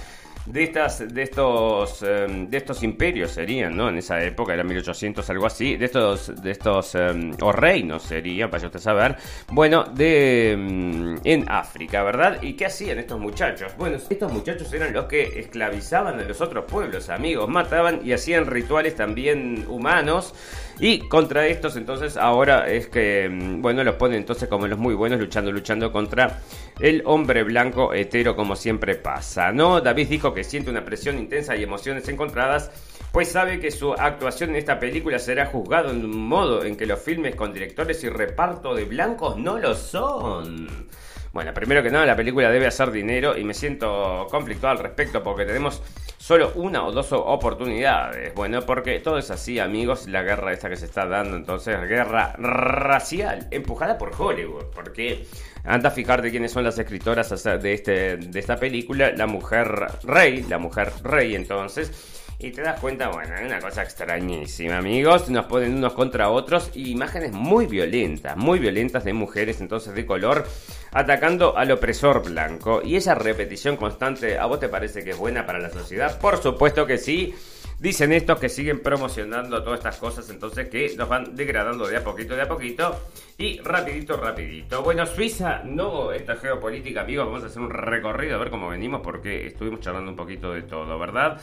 [0.46, 5.29] de estas de estos em, de estos imperios serían no en esa época era 1800
[5.31, 9.16] algo así de estos de estos em, o reinos serían para usted saber
[9.48, 14.92] bueno de em, en África verdad y qué hacían estos muchachos bueno estos muchachos eran
[14.92, 20.35] los que esclavizaban a los otros pueblos amigos mataban y hacían rituales también humanos
[20.81, 25.20] y contra estos entonces ahora es que, bueno, los ponen entonces como los muy buenos
[25.20, 26.40] luchando, luchando contra
[26.81, 29.81] el hombre blanco hetero como siempre pasa, ¿no?
[29.81, 32.71] David dijo que siente una presión intensa y emociones encontradas,
[33.12, 36.87] pues sabe que su actuación en esta película será juzgado en un modo en que
[36.87, 40.88] los filmes con directores y reparto de blancos no lo son.
[41.33, 45.23] Bueno, primero que nada, la película debe hacer dinero y me siento conflictuado al respecto
[45.23, 45.83] porque tenemos
[46.31, 48.33] solo una o dos oportunidades.
[48.37, 52.35] Bueno, porque todo es así, amigos, la guerra esta que se está dando, entonces, guerra
[52.38, 55.27] racial, empujada por Hollywood, porque
[55.64, 59.66] anda a fijarte quiénes son las escritoras de, este, de esta película, la mujer
[60.05, 65.29] rey, la mujer rey entonces y te das cuenta, bueno, es una cosa extrañísima, amigos.
[65.29, 70.07] Nos ponen unos contra otros y imágenes muy violentas, muy violentas de mujeres entonces de
[70.07, 70.46] color
[70.90, 72.81] atacando al opresor blanco.
[72.83, 76.18] Y esa repetición constante, ¿a vos te parece que es buena para la sociedad?
[76.18, 77.35] Por supuesto que sí.
[77.81, 82.05] Dicen estos que siguen promocionando todas estas cosas, entonces que nos van degradando de a
[82.05, 82.95] poquito, de a poquito.
[83.38, 84.83] Y rapidito, rapidito.
[84.83, 89.01] Bueno, Suiza, no esta geopolítica, amigos, vamos a hacer un recorrido a ver cómo venimos
[89.01, 91.40] porque estuvimos charlando un poquito de todo, ¿verdad?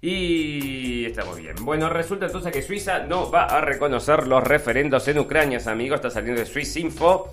[0.00, 1.56] Y estamos bien.
[1.62, 5.96] Bueno, resulta entonces que Suiza no va a reconocer los referendos en Ucrania, amigos.
[5.96, 7.28] Está saliendo de Swiss Info.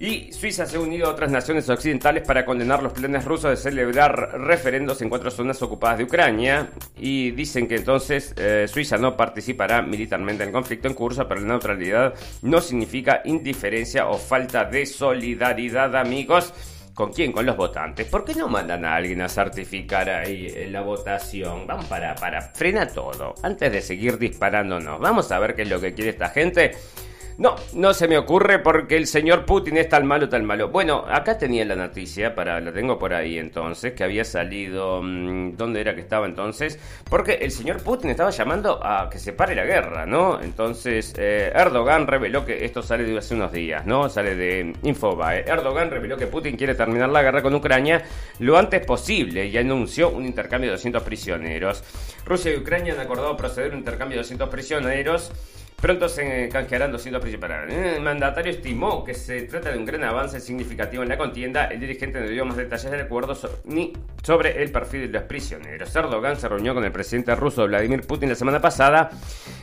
[0.00, 3.56] Y Suiza se ha unido a otras naciones occidentales para condenar los planes rusos de
[3.58, 6.70] celebrar referendos en cuatro zonas ocupadas de Ucrania.
[6.96, 11.42] Y dicen que entonces eh, Suiza no participará militarmente en el conflicto en curso, pero
[11.42, 16.54] la neutralidad no significa indiferencia o falta de solidaridad, amigos.
[16.94, 17.30] ¿Con quién?
[17.30, 18.06] Con los votantes.
[18.06, 21.66] ¿Por qué no mandan a alguien a certificar ahí eh, la votación?
[21.66, 23.34] Vamos para, para, frena todo.
[23.42, 26.72] Antes de seguir disparándonos, vamos a ver qué es lo que quiere esta gente.
[27.40, 30.68] No, no se me ocurre porque el señor Putin es tan malo, tan malo.
[30.68, 35.00] Bueno, acá tenía la noticia, para la tengo por ahí entonces, que había salido...
[35.02, 36.78] Mm, ¿Dónde era que estaba entonces?
[37.08, 40.38] Porque el señor Putin estaba llamando a que se pare la guerra, ¿no?
[40.38, 44.10] Entonces, eh, Erdogan reveló que esto sale de hace unos días, ¿no?
[44.10, 45.46] Sale de Infobae.
[45.48, 48.02] Erdogan reveló que Putin quiere terminar la guerra con Ucrania
[48.38, 51.82] lo antes posible y anunció un intercambio de 200 prisioneros.
[52.26, 55.32] Rusia y Ucrania han acordado proceder a un intercambio de 200 prisioneros
[55.80, 57.74] Pronto se canjearán 200 principales.
[57.74, 61.68] El mandatario estimó que se trata de un gran avance significativo en la contienda.
[61.68, 65.96] El dirigente no dio más detalles de acuerdo ni sobre el perfil de los prisioneros.
[65.96, 69.08] Erdogan se reunió con el presidente ruso Vladimir Putin la semana pasada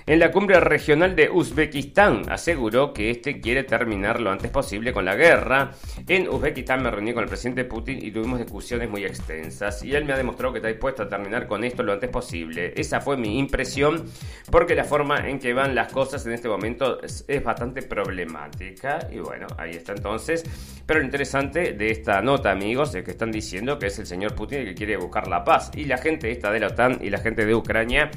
[0.08, 2.23] en la cumbre regional de Uzbekistán.
[2.30, 5.73] Aseguró que este quiere terminar lo antes posible con la guerra.
[6.08, 9.84] En Uzbekistán me reuní con el presidente Putin y tuvimos discusiones muy extensas.
[9.84, 12.73] Y él me ha demostrado que está dispuesto a terminar con esto lo antes posible.
[12.75, 14.03] Esa fue mi impresión
[14.49, 19.08] porque la forma en que van las cosas en este momento es, bastante problemática.
[19.12, 20.43] Y bueno, ahí está entonces.
[20.86, 24.36] Pero lo interesante de esta nota, amigos, es que están diciendo que es el señor
[24.36, 25.72] Putin el que quiere buscar la paz.
[25.76, 28.10] Y la gente esta de la OTAN y la gente de Ucrania.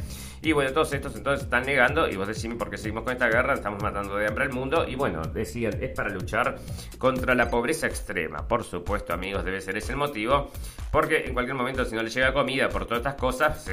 [0.42, 2.08] Y bueno, todos estos entonces están negando.
[2.08, 3.54] Y vos decime por qué seguimos con esta guerra.
[3.54, 4.86] Estamos matando de hambre al mundo.
[4.88, 6.58] Y bueno, decían, es para luchar
[6.98, 8.48] contra la pobreza extrema.
[8.48, 10.50] Por supuesto, amigos, debe ser ese el motivo.
[10.90, 13.66] Porque en cualquier momento, si no le llega comida por todas estas cosas,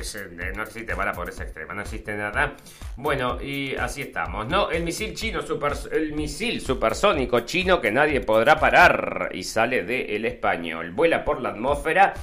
[0.55, 1.73] no existe para la pobreza extrema.
[1.73, 2.55] No existe nada.
[2.97, 4.69] Bueno, y así estamos, ¿no?
[4.69, 10.25] El misil chino, super, el misil supersónico chino que nadie podrá parar y sale del
[10.25, 10.91] español.
[10.91, 12.13] Vuela por la atmósfera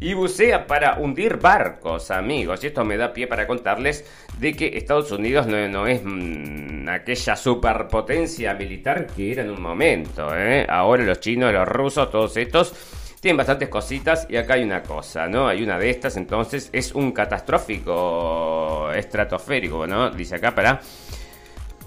[0.00, 2.64] y bucea para hundir barcos, amigos.
[2.64, 4.04] Y esto me da pie para contarles
[4.38, 10.34] de que Estados Unidos no, es mm, aquella superpotencia militar que era en un momento.
[10.34, 10.66] ¿eh?
[10.68, 12.74] Ahora los chinos, los rusos, todos estos
[13.20, 15.46] tienen bastantes cositas y acá hay una cosa, ¿no?
[15.46, 20.08] Hay una de estas, entonces es un catastrófico estratosférico, ¿no?
[20.10, 20.80] Dice acá para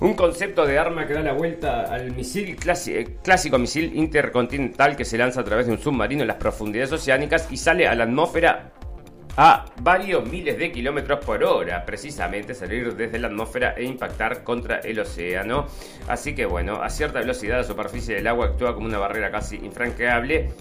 [0.04, 5.06] un concepto de arma que da la vuelta al misil eh, clásico misil intercontinental que
[5.06, 8.04] se lanza a través de un submarino en las profundidades oceánicas y sale a la
[8.04, 8.74] atmósfera
[9.38, 14.80] a varios miles de kilómetros por hora, precisamente salir desde la atmósfera e impactar contra
[14.80, 15.68] el océano.
[16.10, 19.56] Así que bueno, a cierta velocidad la superficie del agua actúa como una barrera casi
[19.56, 20.52] infranqueable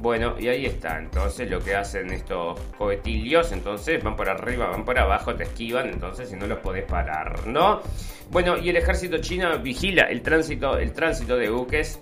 [0.00, 0.98] bueno, y ahí está.
[0.98, 5.90] Entonces lo que hacen estos cohetilios, entonces van por arriba, van por abajo, te esquivan,
[5.90, 7.82] entonces si no los podés parar, ¿no?
[8.30, 12.00] Bueno, y el ejército chino vigila el tránsito, el tránsito de buques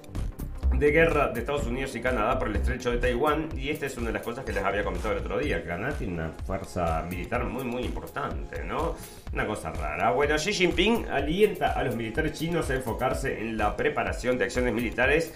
[0.74, 3.96] de guerra de Estados Unidos y Canadá por el estrecho de Taiwán y esta es
[3.96, 5.64] una de las cosas que les había comentado el otro día.
[5.64, 8.94] Canadá tiene una fuerza militar muy muy importante, ¿no?
[9.32, 10.12] Una cosa rara.
[10.12, 14.72] Bueno, Xi Jinping alienta a los militares chinos a enfocarse en la preparación de acciones
[14.72, 15.32] militares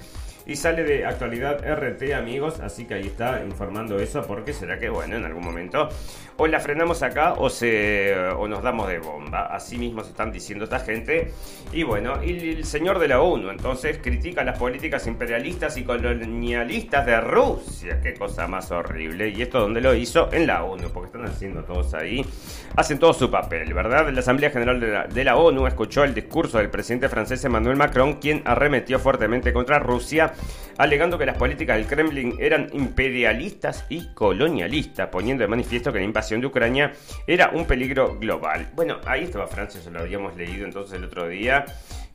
[0.47, 2.61] y sale de actualidad RT, amigos.
[2.61, 4.23] Así que ahí está informando eso.
[4.23, 5.89] Porque será que, bueno, en algún momento
[6.37, 9.47] o la frenamos acá o, se, o nos damos de bomba.
[9.47, 11.33] Así mismo se están diciendo esta gente.
[11.73, 17.21] Y bueno, el señor de la ONU entonces critica las políticas imperialistas y colonialistas de
[17.21, 18.01] Rusia.
[18.03, 19.29] Qué cosa más horrible.
[19.29, 22.25] Y esto donde lo hizo en la ONU, porque están haciendo todos ahí.
[22.77, 24.09] Hacen todo su papel, ¿verdad?
[24.11, 28.43] La Asamblea General de la ONU escuchó el discurso del presidente francés Emmanuel Macron, quien
[28.45, 30.32] arremetió fuertemente contra Rusia,
[30.79, 36.05] alegando que las políticas del Kremlin eran imperialistas y colonialistas, poniendo de manifiesto que la
[36.05, 36.93] invasión de Ucrania
[37.27, 38.71] era un peligro global.
[38.75, 41.65] Bueno, ahí estaba Francia, ya lo habíamos leído entonces el otro día,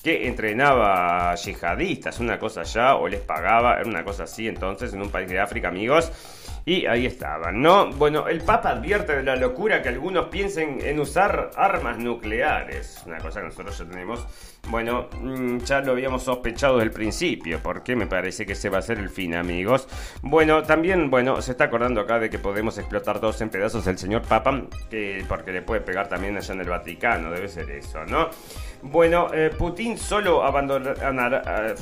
[0.04, 5.02] que entrenaba yihadistas, una cosa allá, o les pagaba, era una cosa así entonces en
[5.02, 6.12] un país de África, amigos.
[6.68, 7.92] Y ahí estaban, ¿no?
[7.92, 13.04] Bueno, el Papa advierte de la locura que algunos piensen en usar armas nucleares.
[13.06, 14.28] Una cosa que nosotros ya tenemos.
[14.68, 18.80] Bueno, mm, ya lo habíamos sospechado desde el principio, porque me parece que ese va
[18.80, 19.88] a ser el fin, amigos.
[20.22, 23.98] Bueno, también, bueno, se está acordando acá de que podemos explotar todos en pedazos el
[23.98, 28.04] señor Papa, que, porque le puede pegar también allá en el Vaticano, debe ser eso,
[28.08, 28.30] ¿no?
[28.82, 31.76] Bueno, eh, Putin solo abandonará...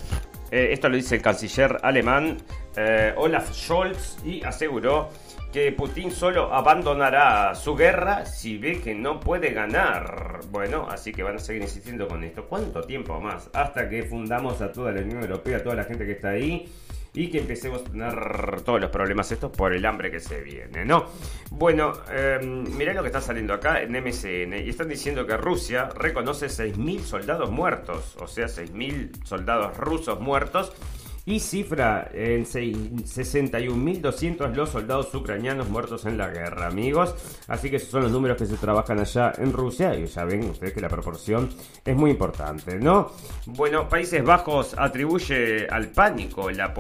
[0.52, 2.38] esto lo dice el canciller alemán
[2.76, 5.10] eh, Olaf Scholz y aseguró
[5.54, 10.42] que Putin solo abandonará su guerra si ve que no puede ganar.
[10.52, 12.46] Bueno, así que van a seguir insistiendo con esto.
[12.46, 13.50] ¿Cuánto tiempo más?
[13.54, 16.70] Hasta que fundamos a toda la Unión Europea, a toda la gente que está ahí
[17.16, 20.86] y que empecemos a tener todos los problemas estos por el hambre que se viene,
[20.86, 21.06] ¿no?
[21.50, 25.90] Bueno, eh, mirá lo que está saliendo acá en MCN y están diciendo que Rusia
[25.96, 30.74] reconoce 6.000 soldados muertos, o sea, 6.000 soldados rusos muertos
[31.26, 37.16] y cifra en 61.200 los soldados ucranianos muertos en la guerra, amigos.
[37.48, 40.48] Así que esos son los números que se trabajan allá en Rusia y ya ven
[40.50, 41.50] ustedes que la proporción
[41.84, 43.12] es muy importante, ¿no?
[43.48, 46.72] Bueno, Países Bajos atribuye al pánico la,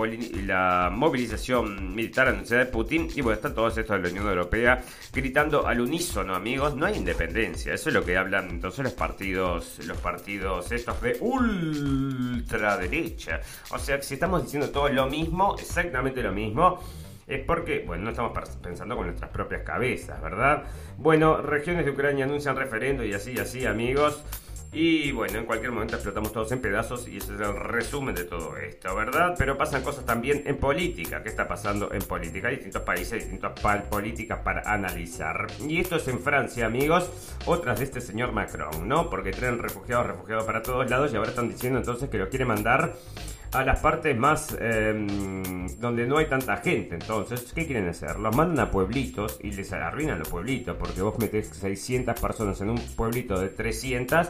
[0.45, 4.83] la movilización militar anunciada de Putin y bueno, están todos estos de la Unión Europea
[5.11, 7.73] gritando al unísono, amigos, no hay independencia.
[7.73, 13.41] Eso es lo que hablan entonces los partidos, los partidos estos de ultraderecha.
[13.71, 16.79] O sea, si estamos diciendo todo lo mismo, exactamente lo mismo,
[17.27, 20.63] es porque, bueno, no estamos pensando con nuestras propias cabezas, ¿verdad?
[20.97, 24.23] Bueno, regiones de Ucrania anuncian referendo y así, y así, amigos.
[24.71, 28.25] Y bueno, en cualquier momento explotamos todos en pedazos y ese es el resumen de
[28.25, 29.33] todo esto, ¿verdad?
[29.37, 31.23] Pero pasan cosas también en política.
[31.23, 32.49] ¿Qué está pasando en política?
[32.49, 33.57] Hay distintos países, distintas
[33.89, 35.47] políticas para analizar.
[35.65, 37.09] Y esto es en Francia, amigos,
[37.45, 39.09] otras de este señor Macron, ¿no?
[39.09, 42.43] Porque traen refugiados, refugiados para todos lados y ahora están diciendo entonces que lo quiere
[42.43, 42.95] mandar
[43.55, 46.95] a las partes más em, donde no hay tanta gente.
[46.95, 48.19] Entonces, ¿qué quieren hacer?
[48.19, 52.71] Los mandan a pueblitos y les arruinan los pueblitos, porque vos metes 600 personas en
[52.71, 54.29] un pueblito de 300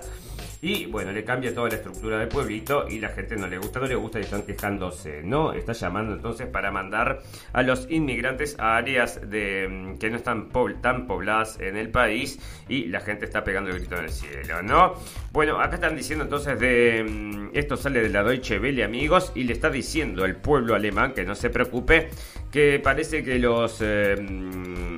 [0.66, 3.80] y bueno, le cambia toda la estructura del pueblito y la gente no le gusta,
[3.80, 5.54] no le gusta y están quejándose, ¿no?
[5.54, 7.22] Está llamando entonces para mandar
[7.54, 10.50] a los inmigrantes a áreas de, em, que no están
[10.82, 14.64] tan pobladas en el país y la gente está pegando el grito en el cielo,
[14.64, 14.96] ¿no?
[15.32, 16.98] Bueno, acá están diciendo entonces de...
[16.98, 21.14] Em, esto sale de la Deutsche Welle, amigos y le está diciendo al pueblo alemán
[21.14, 22.10] que no se preocupe,
[22.52, 23.82] que parece que los...
[23.82, 24.16] Eh,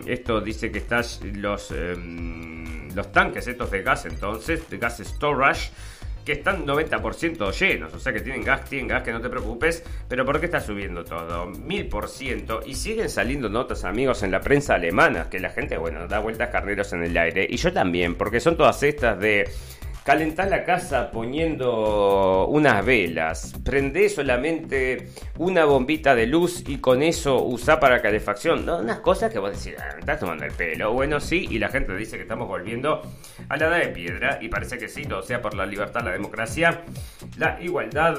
[0.06, 1.04] esto dice que están
[1.34, 1.94] los, eh,
[2.98, 5.70] los tanques estos de gas entonces, de gas storage,
[6.26, 9.82] que están 90% llenos, o sea que tienen gas, tienen gas, que no te preocupes,
[10.10, 11.46] pero ¿por qué está subiendo todo?
[11.46, 15.78] Mil por ciento, y siguen saliendo notas, amigos, en la prensa alemana, que la gente,
[15.78, 19.50] bueno, da vueltas carreros en el aire, y yo también, porque son todas estas de
[20.08, 23.54] Calentar la casa poniendo unas velas.
[23.62, 28.66] Prende solamente una bombita de luz y con eso usa para calefacción.
[28.66, 28.78] ¿no?
[28.78, 30.94] Unas cosas que vos decís, ah, estás tomando el pelo.
[30.94, 33.02] Bueno, sí, y la gente dice que estamos volviendo
[33.50, 34.40] a la edad de piedra.
[34.42, 36.84] Y parece que sí, todo sea por la libertad, la democracia,
[37.38, 38.16] la igualdad,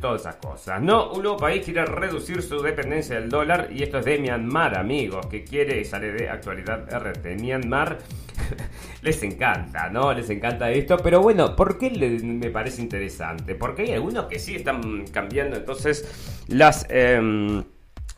[0.00, 0.82] todas esas cosas.
[0.82, 3.68] No, un nuevo país quiere reducir su dependencia del dólar.
[3.70, 7.40] Y esto es de Myanmar, amigos, que quiere, sale de actualidad RT.
[7.40, 7.98] Myanmar
[9.02, 10.07] les encanta, ¿no?
[10.14, 10.98] Les encanta esto.
[10.98, 13.54] Pero bueno, ¿por qué me parece interesante?
[13.54, 16.86] Porque hay algunos que sí están cambiando entonces las...
[16.88, 17.64] Em,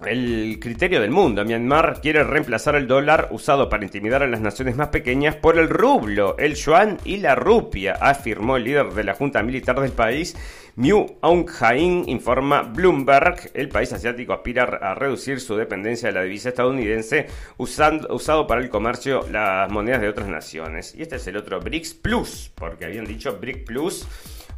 [0.07, 1.45] el criterio del mundo.
[1.45, 5.69] Myanmar quiere reemplazar el dólar usado para intimidar a las naciones más pequeñas por el
[5.69, 10.37] rublo, el yuan y la rupia, afirmó el líder de la junta militar del país,
[10.77, 13.51] Miu Aung Hlaing, informa Bloomberg.
[13.55, 18.61] El país asiático aspira a reducir su dependencia de la divisa estadounidense usando, usado para
[18.61, 20.95] el comercio las monedas de otras naciones.
[20.95, 24.07] Y este es el otro BRICS Plus, porque habían dicho BRIC Plus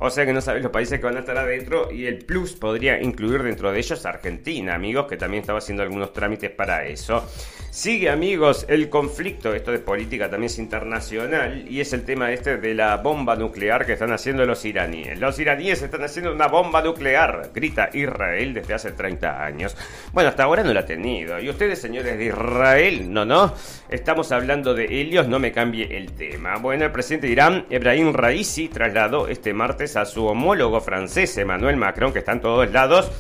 [0.03, 2.55] o sea que no sabes los países que van a estar adentro y el plus
[2.55, 7.27] podría incluir dentro de ellos Argentina, amigos, que también estaba haciendo algunos trámites para eso.
[7.73, 12.59] Sigue, amigos, el conflicto, esto de política también es internacional, y es el tema este
[12.59, 15.19] de la bomba nuclear que están haciendo los iraníes.
[15.19, 19.75] Los iraníes están haciendo una bomba nuclear, grita Israel desde hace 30 años.
[20.13, 21.41] Bueno, hasta ahora no la ha tenido.
[21.41, 23.55] Y ustedes, señores de Israel, no, no,
[23.89, 26.57] estamos hablando de Helios, no me cambie el tema.
[26.59, 31.77] Bueno, el presidente de Irán, Ebrahim Raisi, trasladó este martes a su homólogo francés Emmanuel
[31.77, 33.11] Macron, que está en todos lados,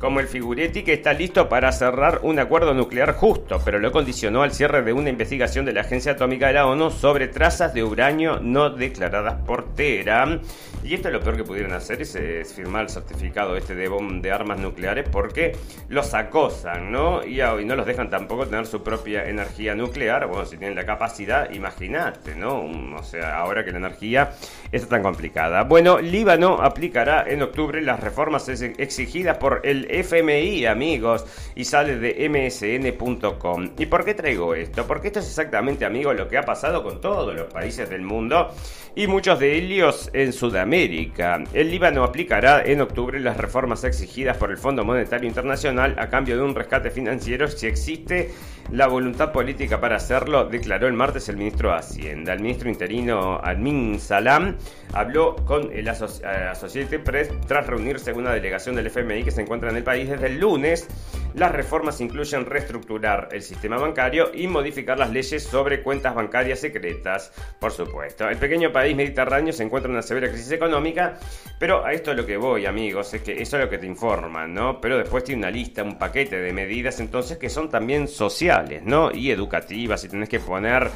[0.00, 4.42] como el figuretti que está listo para cerrar un acuerdo nuclear justo, pero lo condicionó
[4.42, 7.84] al cierre de una investigación de la Agencia Atómica de la ONU sobre trazas de
[7.84, 10.40] uranio no declaradas por Teherán.
[10.82, 12.16] Y esto es lo peor que pudieron hacer, es,
[12.54, 13.90] firmar el certificado este de,
[14.22, 15.54] de armas nucleares porque
[15.90, 17.22] los acosan, ¿no?
[17.22, 20.26] Y, y, no los dejan tampoco tener su propia energía nuclear.
[20.26, 22.64] Bueno, si tienen la capacidad, imagínate, ¿no?
[22.96, 24.32] O sea, ahora que la energía
[24.72, 25.64] está tan complicada.
[25.64, 31.24] Bueno, Líbano aplicará en octubre las reformas exigidas por el FMI, amigos,
[31.54, 33.70] y sale de msn.com.
[33.78, 34.86] ¿Y por qué traigo esto?
[34.86, 38.54] Porque esto es exactamente, amigos, lo que ha pasado con todos los países del mundo
[38.94, 41.42] y muchos de ellos en Sudamérica.
[41.52, 46.36] El Líbano aplicará en octubre las reformas exigidas por el Fondo Monetario Internacional a cambio
[46.36, 48.30] de un rescate financiero si existe
[48.72, 52.32] la voluntad política para hacerlo, declaró el martes el ministro de Hacienda.
[52.32, 54.56] El ministro interino Almin Salam
[54.92, 59.70] habló con el Associated Press tras reunirse con una delegación del FMI que se encuentra
[59.70, 60.86] en el país desde el lunes.
[61.34, 67.32] Las reformas incluyen reestructurar el sistema bancario y modificar las leyes sobre cuentas bancarias secretas,
[67.60, 68.28] por supuesto.
[68.28, 71.18] El pequeño país mediterráneo se encuentra en una severa crisis económica,
[71.58, 73.86] pero a esto es lo que voy, amigos, es que eso es lo que te
[73.86, 74.80] informan, ¿no?
[74.80, 79.12] Pero después tiene una lista, un paquete de medidas entonces que son también sociales, ¿no?
[79.12, 80.90] Y educativas, y tenés que poner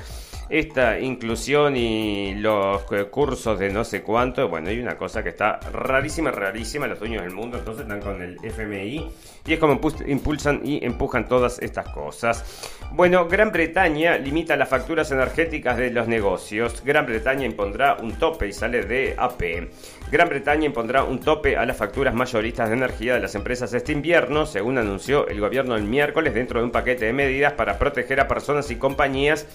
[0.49, 4.49] esta inclusión y los cursos de no sé cuánto.
[4.49, 6.87] Bueno, hay una cosa que está rarísima, rarísima.
[6.87, 9.11] Los dueños del mundo entonces están con el FMI
[9.47, 12.71] y es como impulsan y empujan todas estas cosas.
[12.93, 16.83] Bueno, Gran Bretaña limita las facturas energéticas de los negocios.
[16.85, 19.69] Gran Bretaña impondrá un tope y sale de AP.
[20.11, 23.93] Gran Bretaña impondrá un tope a las facturas mayoristas de energía de las empresas este
[23.93, 28.21] invierno, según anunció el gobierno el miércoles dentro de un paquete de medidas para proteger
[28.21, 29.47] a personas y compañías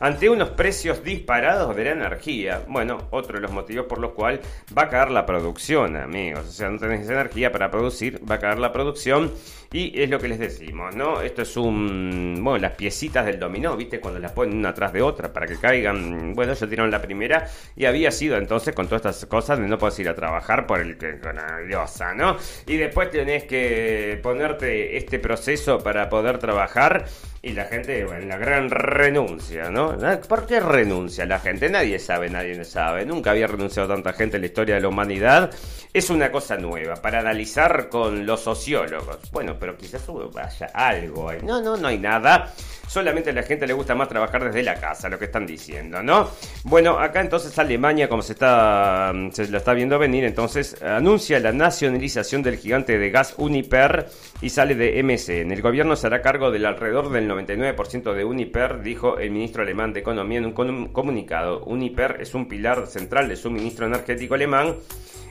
[0.00, 2.62] ante unos precios disparados de la energía.
[2.68, 4.40] Bueno, otro de los motivos por los cuales
[4.76, 6.46] va a caer la producción, amigos.
[6.46, 9.32] O sea, no tenés energía para producir, va a caer la producción.
[9.72, 11.20] Y es lo que les decimos, ¿no?
[11.20, 12.38] Esto es un.
[12.40, 14.00] Bueno, las piecitas del dominó, ¿viste?
[14.00, 16.34] Cuando las ponen una tras de otra para que caigan.
[16.34, 19.76] Bueno, ya tiraron la primera y había sido entonces con todas estas cosas de no
[19.76, 21.18] poder ir a trabajar por el que.
[21.18, 22.36] con la diosa, ¿no?
[22.66, 27.06] Y después tenés que ponerte este proceso para poder trabajar
[27.46, 29.96] y la gente, bueno, la gran renuncia, ¿no?
[30.28, 31.68] ¿Por qué renuncia la gente?
[31.68, 33.06] Nadie sabe, nadie sabe.
[33.06, 35.52] Nunca había renunciado tanta gente en la historia de la humanidad.
[35.92, 39.30] Es una cosa nueva para analizar con los sociólogos.
[39.30, 40.02] Bueno, pero quizás
[40.36, 41.38] haya algo ahí.
[41.44, 42.52] No, no, no hay nada.
[42.88, 46.02] Solamente a la gente le gusta más trabajar desde la casa, lo que están diciendo,
[46.02, 46.30] ¿no?
[46.64, 51.52] Bueno, acá entonces Alemania, como se está se lo está viendo venir, entonces anuncia la
[51.52, 54.08] nacionalización del gigante de gas Uniper
[54.40, 55.52] y sale de MSN.
[55.52, 59.92] El gobierno se hará cargo del alrededor del 99% de Uniper, dijo el ministro alemán
[59.92, 61.64] de Economía en un comunicado.
[61.64, 64.76] Uniper es un pilar central del suministro energético alemán.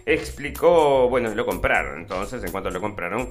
[0.05, 3.29] Explicó, bueno, lo compraron, entonces, en cuanto lo compraron,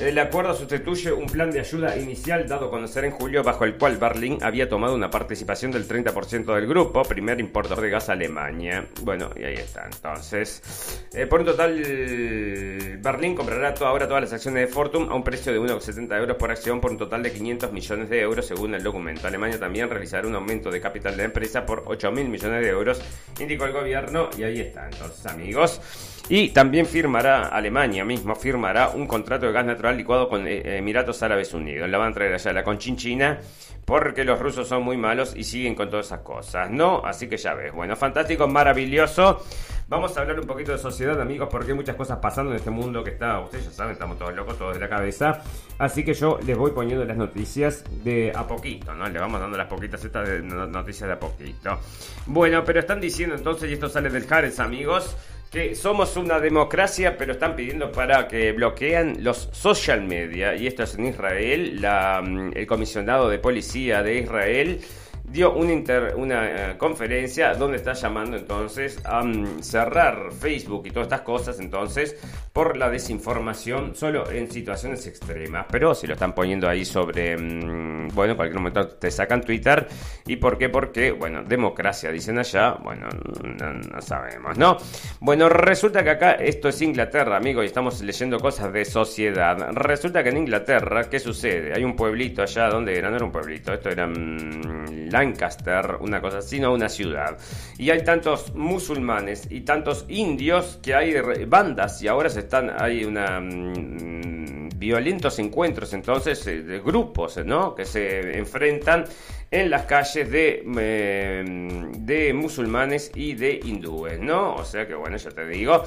[0.00, 3.76] el acuerdo sustituye un plan de ayuda inicial dado a conocer en julio bajo el
[3.76, 8.12] cual Berlín había tomado una participación del 30% del grupo, primer importador de gas a
[8.12, 8.86] Alemania.
[9.02, 9.86] Bueno, y ahí está.
[9.86, 11.74] Entonces, eh, por un total,
[13.00, 16.50] Berlín comprará ahora todas las acciones de Fortum a un precio de 1,70 euros por
[16.50, 19.26] acción por un total de 500 millones de euros según el documento.
[19.26, 22.70] Alemania también realizará un aumento de capital de la empresa por 8 mil millones de
[22.70, 23.00] euros,
[23.40, 24.30] indicó el gobierno.
[24.36, 24.86] Y ahí está.
[24.86, 25.80] Entonces, amigos.
[26.30, 31.22] Y también firmará, Alemania mismo firmará un contrato de gas natural licuado con eh, Emiratos
[31.22, 31.88] Árabes Unidos.
[31.88, 33.40] La van a traer allá la conchinchina
[33.86, 37.00] porque los rusos son muy malos y siguen con todas esas cosas, ¿no?
[37.02, 37.72] Así que ya ves.
[37.72, 39.42] Bueno, fantástico, maravilloso.
[39.88, 42.68] Vamos a hablar un poquito de sociedad, amigos, porque hay muchas cosas pasando en este
[42.68, 45.40] mundo que está, ustedes ya saben, estamos todos locos, todos de la cabeza.
[45.78, 49.08] Así que yo les voy poniendo las noticias de a poquito, ¿no?
[49.08, 51.78] Le vamos dando las poquitas estas noticias de a poquito.
[52.26, 55.16] Bueno, pero están diciendo entonces, y esto sale del Jares, amigos,
[55.50, 60.54] que somos una democracia, pero están pidiendo para que bloquean los social media.
[60.54, 61.80] Y esto es en Israel.
[61.80, 64.80] La, mm, el comisionado de policía de Israel
[65.30, 71.22] dio una, eh, conferencia donde está llamando entonces a mm, cerrar Facebook y todas estas
[71.22, 72.16] cosas entonces
[72.52, 75.66] por la desinformación solo en situaciones extremas.
[75.70, 79.86] Pero si lo están poniendo ahí sobre, mm, bueno, en cualquier momento te sacan Twitter.
[80.26, 80.68] ¿Y por qué?
[80.68, 83.08] Porque, bueno, democracia dicen allá, bueno,
[83.42, 84.76] no, sabemos, ¿no?
[85.20, 89.72] Bueno, resulta que acá esto es Inglaterra, amigos, y estamos leyendo cosas de sociedad.
[89.72, 91.74] Resulta que en Inglaterra, ¿qué sucede?
[91.74, 93.10] Hay un pueblito allá, donde era?
[93.10, 94.06] No era un pueblito, esto era...
[94.06, 97.36] Mm, Lancaster, una cosa así, una ciudad.
[97.76, 101.14] Y hay tantos musulmanes y tantos indios que hay
[101.46, 103.40] bandas y ahora se están, hay una...
[103.40, 104.48] Mm,
[104.78, 107.74] violentos encuentros entonces eh, de grupos ¿no?
[107.74, 109.06] que se enfrentan
[109.50, 111.44] en las calles de, eh,
[111.98, 114.54] de musulmanes y de hindúes, ¿no?
[114.54, 115.82] O sea que bueno, ya te digo,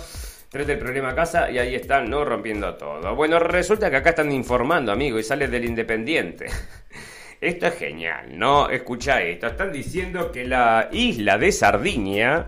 [0.52, 2.26] Trate el problema a casa y ahí están, ¿no?
[2.26, 3.16] Rompiendo todo.
[3.16, 6.48] Bueno, resulta que acá están informando, amigo, y sale del Independiente.
[7.42, 8.70] Esto es genial, ¿no?
[8.70, 9.48] Escucha esto.
[9.48, 12.46] Están diciendo que la isla de Sardinia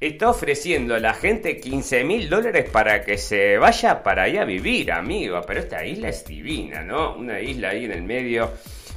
[0.00, 4.44] está ofreciendo a la gente 15 mil dólares para que se vaya para allá a
[4.44, 5.40] vivir, amigo.
[5.46, 7.14] Pero esta isla es divina, ¿no?
[7.14, 8.50] Una isla ahí en el medio.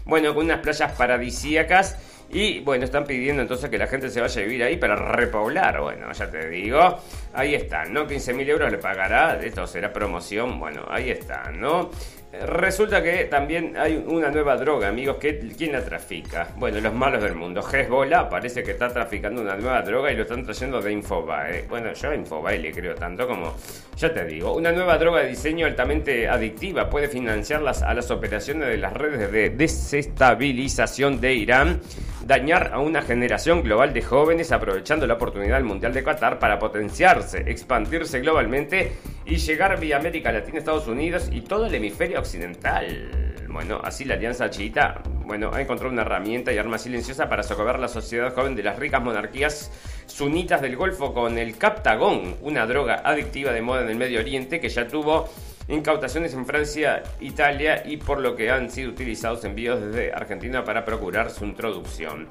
[0.06, 1.98] Bueno, con unas playas paradisíacas
[2.30, 5.80] Y bueno, están pidiendo entonces que la gente se vaya a vivir ahí para repoblar.
[5.82, 7.00] Bueno, ya te digo,
[7.34, 8.08] ahí están, ¿no?
[8.08, 11.90] 15.000 euros le pagará, esto será promoción, bueno, ahí está, ¿no?
[12.30, 15.16] Resulta que también hay una nueva droga, amigos.
[15.18, 16.50] ¿Quién la trafica?
[16.58, 17.62] Bueno, los malos del mundo.
[17.62, 21.66] Hezbollah parece que está traficando una nueva droga y lo están trayendo de Infobae.
[21.70, 23.56] Bueno, yo a Infobae le creo tanto como.
[23.96, 28.68] Ya te digo, una nueva droga de diseño altamente adictiva puede financiar a las operaciones
[28.68, 31.80] de las redes de desestabilización de Irán,
[32.26, 36.60] dañar a una generación global de jóvenes aprovechando la oportunidad del Mundial de Qatar para
[36.60, 38.92] potenciarse, expandirse globalmente
[39.26, 43.46] y llegar vía América Latina, Estados Unidos y todo el hemisferio occidental.
[43.50, 47.80] Bueno, así la Alianza Chiita, bueno, ha encontrado una herramienta y arma silenciosa para socorrer
[47.80, 49.72] la sociedad joven de las ricas monarquías
[50.06, 54.60] sunitas del Golfo con el Captagón, una droga adictiva de moda en el Medio Oriente
[54.60, 55.30] que ya tuvo
[55.68, 60.86] incautaciones en Francia, Italia y por lo que han sido utilizados envíos desde Argentina para
[60.86, 62.28] procurar su introducción.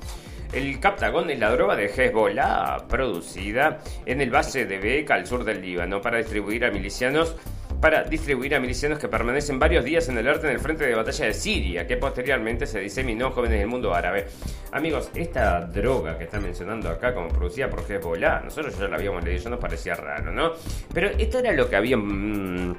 [0.53, 5.45] El Captagón es la droga de Hezbollah producida en el base de Beca al sur
[5.45, 7.35] del Líbano para distribuir a milicianos
[7.81, 10.95] para distribuir a milicianos que permanecen varios días en el arte en el frente de
[10.95, 14.27] batalla de Siria, que posteriormente se diseminó en jóvenes del mundo árabe.
[14.73, 19.25] Amigos, esta droga que están mencionando acá como producida por Hezbollah, nosotros ya la habíamos
[19.25, 20.53] leído, ya nos parecía raro, ¿no?
[20.93, 22.71] Pero esto era lo que habían...
[22.71, 22.77] Mm,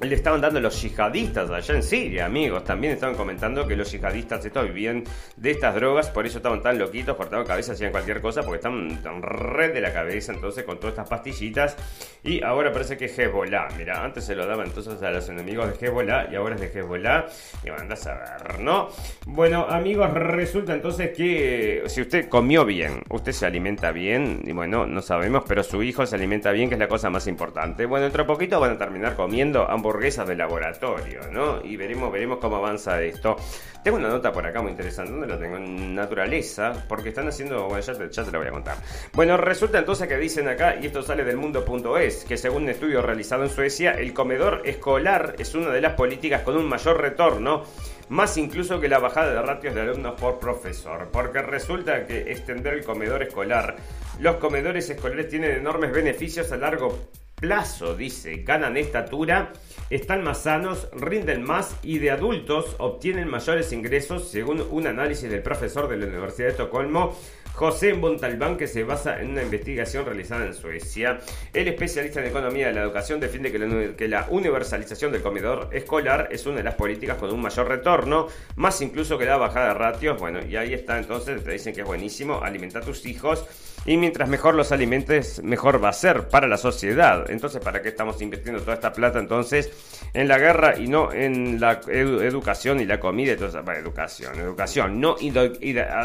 [0.00, 2.64] le estaban dando los yihadistas allá en Siria, amigos.
[2.64, 5.04] También estaban comentando que los yihadistas estos vivían
[5.36, 9.02] de estas drogas, por eso estaban tan loquitos, cortaban cabeza, hacían cualquier cosa, porque están
[9.02, 11.76] tan red de la cabeza entonces con todas estas pastillitas.
[12.22, 13.68] Y ahora parece que Hezbollah.
[13.76, 16.66] Mira, antes se lo daba entonces a los enemigos de Hezbollah y ahora es de
[16.68, 17.26] Hezbollah.
[17.64, 18.88] Y mandas a ver, ¿no?
[19.26, 24.86] Bueno, amigos, resulta entonces que si usted comió bien, usted se alimenta bien, y bueno,
[24.86, 27.86] no sabemos, pero su hijo se alimenta bien, que es la cosa más importante.
[27.86, 31.64] Bueno, dentro de poquito van a terminar comiendo ambos hamburguesas de laboratorio, ¿no?
[31.64, 33.36] Y veremos, veremos cómo avanza esto.
[33.82, 35.56] Tengo una nota por acá muy interesante, ¿dónde lo tengo?
[35.56, 38.76] En naturaleza, porque están haciendo, bueno, ya te, ya te lo voy a contar.
[39.12, 43.00] Bueno, resulta entonces que dicen acá, y esto sale del mundo.es, que según un estudio
[43.00, 47.62] realizado en Suecia, el comedor escolar es una de las políticas con un mayor retorno
[48.08, 52.74] más incluso que la bajada de ratios de alumnos por profesor, porque resulta que extender
[52.74, 53.76] el comedor escolar,
[54.18, 59.52] los comedores escolares tienen enormes beneficios a largo plazo, dice, ganan estatura,
[59.90, 65.42] están más sanos, rinden más y de adultos obtienen mayores ingresos, según un análisis del
[65.42, 67.16] profesor de la Universidad de Estocolmo,
[67.54, 71.18] José Montalbán, que se basa en una investigación realizada en Suecia.
[71.52, 73.50] El especialista en economía de la educación defiende
[73.96, 78.28] que la, universalización del comedor escolar es una de las políticas con un mayor retorno,
[78.54, 80.20] más incluso que la bajada de ratios.
[80.20, 83.44] Bueno, y ahí está entonces, te dicen que es buenísimo, alimentar a tus hijos
[83.84, 87.30] y mientras mejor los alimentes, mejor va a ser para la sociedad.
[87.30, 89.70] Entonces, ¿para qué estamos invirtiendo toda esta plata entonces
[90.12, 93.32] en la guerra y no en la educación y la comida?
[93.32, 95.16] Entonces, para educación, educación, no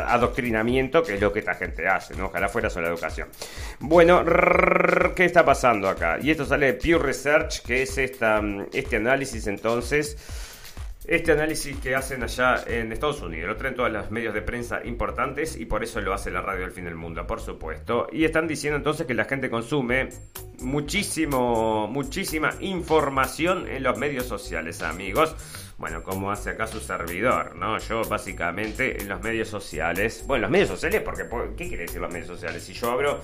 [0.07, 2.27] adoctrinamiento, que es lo que esta gente hace, ¿no?
[2.27, 3.27] Ojalá fuera solo educación.
[3.79, 4.23] Bueno,
[5.15, 6.17] ¿qué está pasando acá?
[6.21, 10.17] Y esto sale de Pew Research, que es esta, este análisis entonces
[11.05, 13.49] este análisis que hacen allá en Estados Unidos.
[13.49, 16.61] Lo traen todos los medios de prensa importantes y por eso lo hace la radio
[16.61, 18.07] del fin del mundo, por supuesto.
[18.11, 20.09] Y están diciendo entonces que la gente consume
[20.59, 25.35] muchísimo, muchísima información en los medios sociales, amigos.
[25.77, 27.77] Bueno, como hace acá su servidor, ¿no?
[27.79, 31.23] Yo básicamente en los medios sociales, bueno, los medios sociales, porque
[31.57, 32.63] ¿qué quiere decir los medios sociales?
[32.63, 33.19] Si yo abro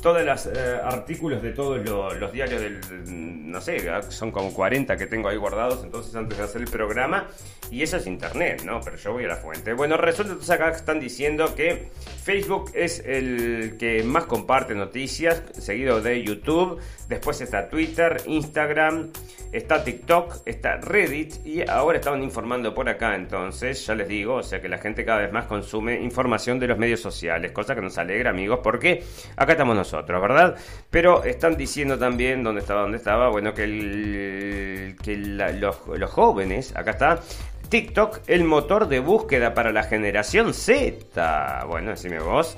[0.00, 1.84] todos los eh, artículos de todos
[2.18, 3.78] los diarios del, no sé,
[4.08, 7.26] son como 40 que tengo ahí guardados, entonces antes de hacer el programa,
[7.70, 8.80] y eso es internet, ¿no?
[8.80, 9.72] Pero yo voy a la fuente.
[9.72, 11.88] Bueno, resulta entonces acá están diciendo que
[12.22, 19.10] Facebook es el que más comparte noticias, seguido de YouTube, después está Twitter, Instagram,
[19.52, 24.42] está TikTok, está Reddit, y ahora estaban informando por acá, entonces, ya les digo, o
[24.42, 27.80] sea que la gente cada vez más consume información de los medios sociales, cosa que
[27.80, 29.02] nos alegra, amigos, porque
[29.36, 30.56] acá estamos nosotros, ¿verdad?
[30.90, 32.82] Pero están diciendo también, ¿dónde estaba?
[32.82, 33.28] ¿Dónde estaba?
[33.28, 37.20] Bueno, que, el, que los, los jóvenes, acá está,
[37.68, 41.64] TikTok, el motor de búsqueda para la generación Z.
[41.66, 42.56] Bueno, decime vos.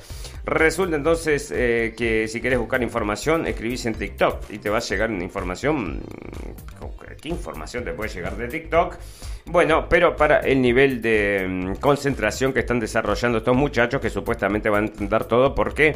[0.51, 4.81] Resulta entonces eh, que si querés buscar información, escribís en TikTok y te va a
[4.81, 6.03] llegar una información.
[7.23, 8.97] ¿Qué información te puede llegar de TikTok?
[9.47, 14.69] Bueno, pero para el nivel de mm, concentración que están desarrollando estos muchachos, que supuestamente
[14.69, 15.95] van a entender todo porque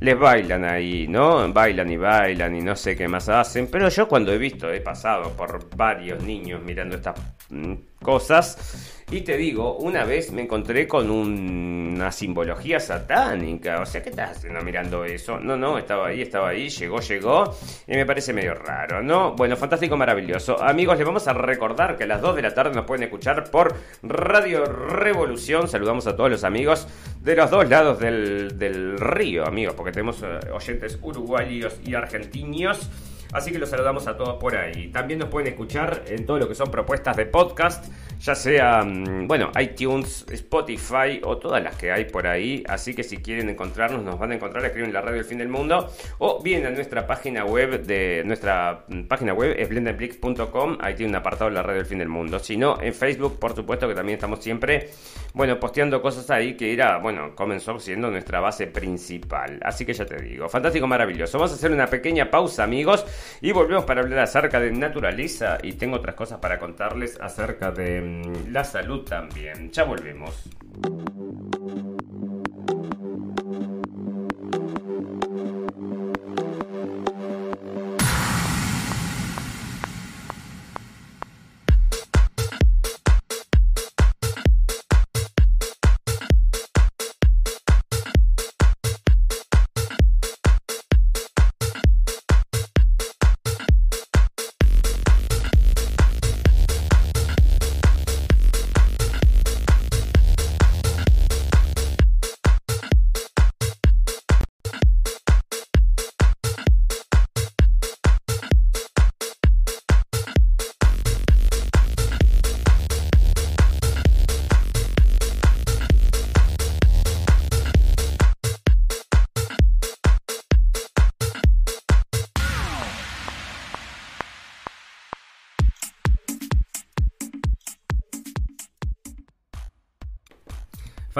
[0.00, 1.50] les bailan ahí, ¿no?
[1.50, 3.68] Bailan y bailan y no sé qué más hacen.
[3.70, 7.74] Pero yo cuando he visto, he pasado por varios niños mirando estas mm,
[8.04, 8.92] cosas.
[9.10, 13.80] Y te digo, una vez me encontré con una simbología satánica.
[13.80, 15.38] O sea, ¿qué estás haciendo mirando eso?
[15.38, 17.54] No, no, estaba ahí, estaba ahí, llegó, llegó.
[17.86, 19.34] Y me parece medio raro, ¿no?
[19.34, 20.60] Bueno, fantástico, maravilloso.
[20.62, 23.50] Amigos, les vamos a recordar que a las 2 de la tarde nos pueden escuchar
[23.50, 25.68] por Radio Revolución.
[25.68, 26.88] Saludamos a todos los amigos
[27.20, 32.90] de los dos lados del, del río, amigos, porque tenemos eh, oyentes uruguayos y argentinos.
[33.34, 34.88] Así que los saludamos a todos por ahí.
[34.92, 37.84] También nos pueden escuchar en todo lo que son propuestas de podcast,
[38.20, 42.62] ya sea, mm, bueno, iTunes, Spotify o todas las que hay por ahí.
[42.68, 45.48] Así que si quieren encontrarnos, nos van a encontrar, escriben la radio del fin del
[45.48, 50.78] mundo o bien a nuestra página web de nuestra mm, página web es blendenblix.com.
[50.80, 52.38] Ahí tiene un apartado de la radio del fin del mundo.
[52.38, 54.90] Si no, en Facebook, por supuesto que también estamos siempre,
[55.32, 59.58] bueno, posteando cosas ahí que era, bueno, comenzó siendo nuestra base principal.
[59.62, 61.38] Así que ya te digo, fantástico, maravilloso.
[61.38, 63.04] Vamos a hacer una pequeña pausa, amigos.
[63.40, 68.00] Y volvemos para hablar acerca de naturaleza y tengo otras cosas para contarles acerca de
[68.00, 69.70] mm, la salud también.
[69.70, 70.44] Ya volvemos.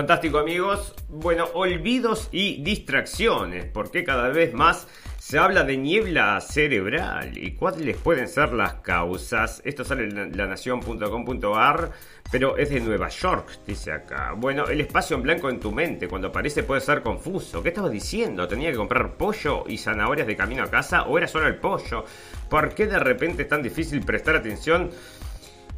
[0.05, 0.93] Fantástico amigos.
[1.09, 4.87] Bueno, olvidos y distracciones, porque cada vez más
[5.19, 9.63] se habla de niebla cerebral y cuáles pueden ser las causas.
[9.65, 11.93] Esto sale en lanación.com.ar,
[12.31, 14.35] pero es de Nueva York, dice acá.
[14.37, 17.63] Bueno, el espacio en blanco en tu mente cuando aparece puede ser confuso.
[17.63, 18.47] ¿Qué estabas diciendo?
[18.47, 22.05] ¿Tenía que comprar pollo y zanahorias de camino a casa o era solo el pollo?
[22.51, 24.91] ¿Por qué de repente es tan difícil prestar atención?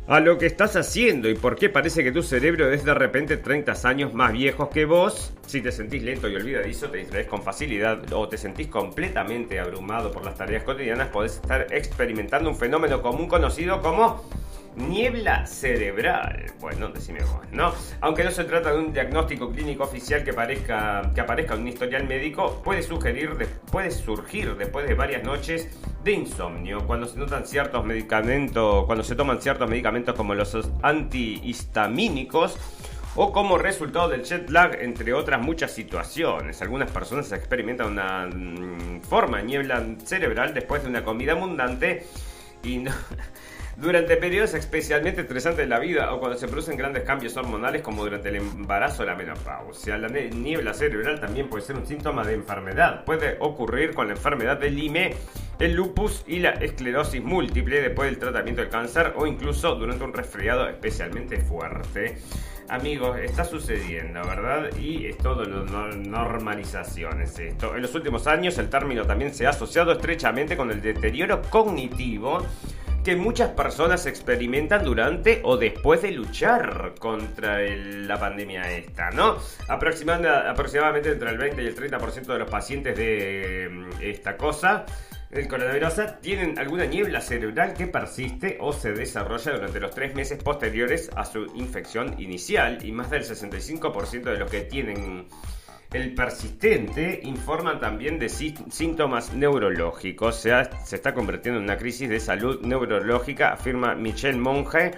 [0.08, 3.36] A lo que estás haciendo y por qué parece que tu cerebro es de repente
[3.36, 5.32] 30 años más viejos que vos.
[5.46, 10.12] Si te sentís lento y olvidadizo, te distraes con facilidad o te sentís completamente abrumado
[10.12, 14.24] por las tareas cotidianas, podés estar experimentando un fenómeno común conocido como
[14.76, 16.52] Niebla cerebral.
[16.60, 17.72] Bueno, decime vos, ¿no?
[18.00, 21.68] Aunque no se trata de un diagnóstico clínico oficial que, parezca, que aparezca en un
[21.68, 23.30] historial médico, puede, sugerir,
[23.72, 25.68] puede surgir después de varias noches
[26.04, 32.56] de insomnio, cuando se notan ciertos medicamentos, cuando se toman ciertos medicamentos como los antihistamínicos
[33.16, 36.60] o como resultado del jet lag, entre otras muchas situaciones.
[36.60, 42.06] Algunas personas experimentan una mm, forma niebla cerebral después de una comida abundante
[42.62, 42.92] y no,
[43.76, 48.04] durante periodos especialmente estresantes de la vida o cuando se producen grandes cambios hormonales como
[48.04, 49.98] durante el embarazo o la menopausia.
[49.98, 53.04] La niebla cerebral también puede ser un síntoma de enfermedad.
[53.04, 55.14] Puede ocurrir con la enfermedad del Lyme,
[55.58, 60.14] el lupus y la esclerosis múltiple después del tratamiento del cáncer o incluso durante un
[60.14, 62.18] resfriado especialmente fuerte.
[62.68, 64.76] Amigos, está sucediendo, ¿verdad?
[64.76, 67.76] Y es todo lo normalización, es esto.
[67.76, 72.44] En los últimos años el término también se ha asociado estrechamente con el deterioro cognitivo
[73.06, 79.36] que muchas personas experimentan durante o después de luchar contra la pandemia esta, ¿no?
[79.68, 84.86] Aproximadamente, entre el 20 y el 30% de los pacientes de mm, esta cosa
[85.30, 90.42] el coronavirus tienen alguna niebla cerebral que persiste o se desarrolla durante los tres meses
[90.42, 95.28] posteriores a su infección inicial y más del 65% de los que tienen
[95.96, 100.36] el persistente informa también de síntomas neurológicos.
[100.36, 100.52] Se,
[100.84, 104.92] se está convirtiendo en una crisis de salud neurológica, afirma Michelle Monge,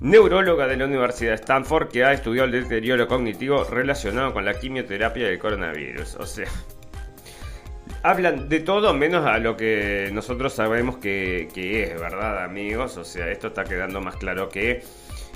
[0.00, 4.54] neuróloga de la Universidad de Stanford, que ha estudiado el deterioro cognitivo relacionado con la
[4.58, 6.16] quimioterapia del coronavirus.
[6.16, 6.48] O sea,
[8.02, 12.96] hablan de todo menos a lo que nosotros sabemos que es, ¿verdad, amigos?
[12.96, 14.82] O sea, esto está quedando más claro que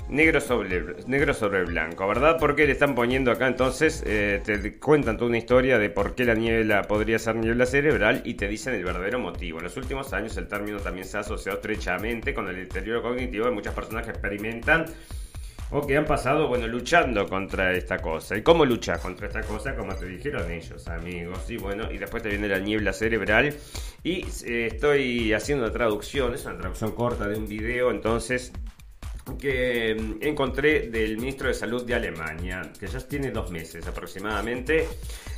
[0.09, 2.37] negro sobre, negro sobre blanco, ¿verdad?
[2.39, 6.25] Porque le están poniendo acá entonces, eh, te cuentan toda una historia de por qué
[6.25, 9.59] la niebla podría ser niebla cerebral y te dicen el verdadero motivo.
[9.59, 13.45] En los últimos años el término también se ha asociado estrechamente con el deterioro cognitivo
[13.45, 14.85] de muchas personas que experimentan
[15.73, 18.37] o que han pasado, bueno, luchando contra esta cosa.
[18.37, 19.75] ¿Y cómo luchas contra esta cosa?
[19.75, 21.49] Como te dijeron ellos, amigos.
[21.49, 23.55] Y bueno, y después te viene la niebla cerebral.
[24.03, 28.53] Y eh, estoy haciendo una traducción, es una traducción corta de un video, entonces
[29.39, 34.87] que mm, encontré del ministro de Salud de Alemania, que ya tiene dos meses aproximadamente,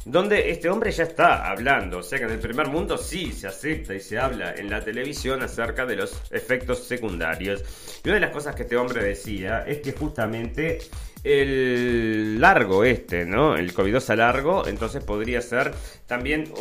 [0.06, 3.48] donde este hombre ya está hablando, o sea que en el primer mundo sí se
[3.48, 7.64] acepta y se habla en la televisión acerca de los efectos secundarios.
[8.04, 10.80] Y una de las cosas que este hombre decía es que justamente
[11.26, 13.58] el largo este, ¿no?
[13.58, 15.74] El covidosa largo, entonces podría ser
[16.06, 16.54] también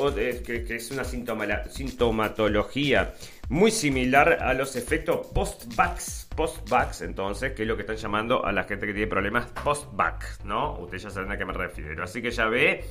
[0.45, 3.15] que, es una sintomatología
[3.49, 6.29] muy similar a los efectos post-vax.
[6.35, 10.45] Post-vax, entonces, que es lo que están llamando a la gente que tiene problemas post-vax,
[10.45, 10.79] ¿no?
[10.81, 12.03] Ustedes ya saben a qué me refiero.
[12.03, 12.85] Así que ya ve.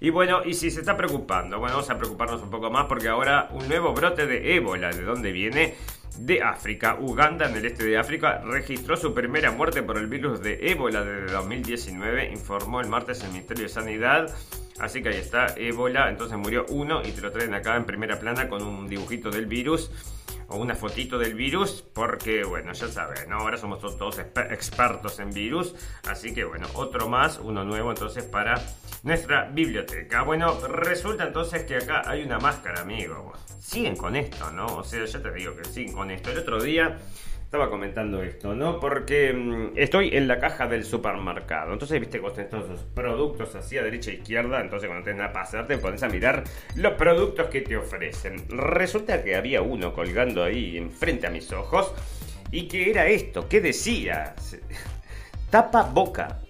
[0.00, 3.08] Y bueno, y si se está preocupando, bueno, vamos a preocuparnos un poco más porque
[3.08, 5.74] ahora un nuevo brote de ébola, ¿de dónde viene?
[6.18, 6.96] De África.
[7.00, 11.04] Uganda, en el este de África, registró su primera muerte por el virus de ébola
[11.04, 14.34] desde 2019, informó el martes el Ministerio de Sanidad.
[14.78, 18.18] Así que ahí está, ébola, entonces murió uno y te lo traen acá en primera
[18.18, 19.90] plana con un dibujito del virus
[20.48, 23.36] o una fotito del virus, porque bueno, ya saben, ¿no?
[23.36, 25.74] ahora somos todos expertos en virus,
[26.08, 28.62] así que bueno, otro más, uno nuevo entonces para
[29.06, 30.22] nuestra biblioteca.
[30.22, 33.32] Bueno, resulta entonces que acá hay una máscara, amigo.
[33.60, 34.66] Siguen con esto, ¿no?
[34.66, 36.32] O sea, ya te digo que siguen con esto.
[36.32, 36.98] El otro día
[37.40, 38.80] estaba comentando esto, ¿no?
[38.80, 41.72] Porque mm, estoy en la caja del supermercado.
[41.72, 44.60] Entonces, viste, con estos productos así a derecha e izquierda.
[44.60, 46.42] Entonces, cuando tenés nada para hacer, te pones a mirar
[46.74, 48.44] los productos que te ofrecen.
[48.48, 51.94] Resulta que había uno colgando ahí enfrente a mis ojos.
[52.50, 54.34] Y que era esto, ¿qué decía?
[55.50, 56.40] Tapa boca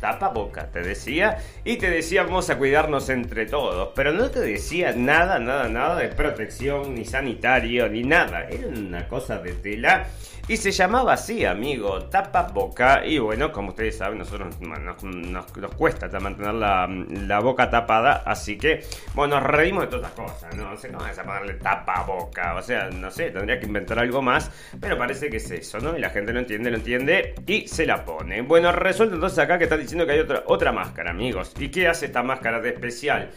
[0.00, 4.40] tapa boca, te decía, y te decía vamos a cuidarnos entre todos, pero no te
[4.40, 10.06] decía nada, nada, nada de protección, ni sanitario, ni nada, era una cosa de tela
[10.48, 13.04] y se llamaba así, amigo, tapa boca.
[13.04, 18.22] Y bueno, como ustedes saben, nosotros nos, nos, cuesta mantener la, boca tapada.
[18.24, 18.84] Así que,
[19.14, 20.70] bueno, nos reímos de todas las cosas, ¿no?
[20.70, 22.54] No sé cómo es ponerle tapa boca.
[22.54, 24.52] O sea, no sé, tendría que inventar algo más.
[24.80, 25.96] Pero parece que es eso, ¿no?
[25.96, 28.42] Y la gente lo entiende, lo entiende y se la pone.
[28.42, 31.54] Bueno, resulta entonces acá que están diciendo que hay otra, otra máscara, amigos.
[31.58, 33.30] ¿Y qué hace esta máscara de especial?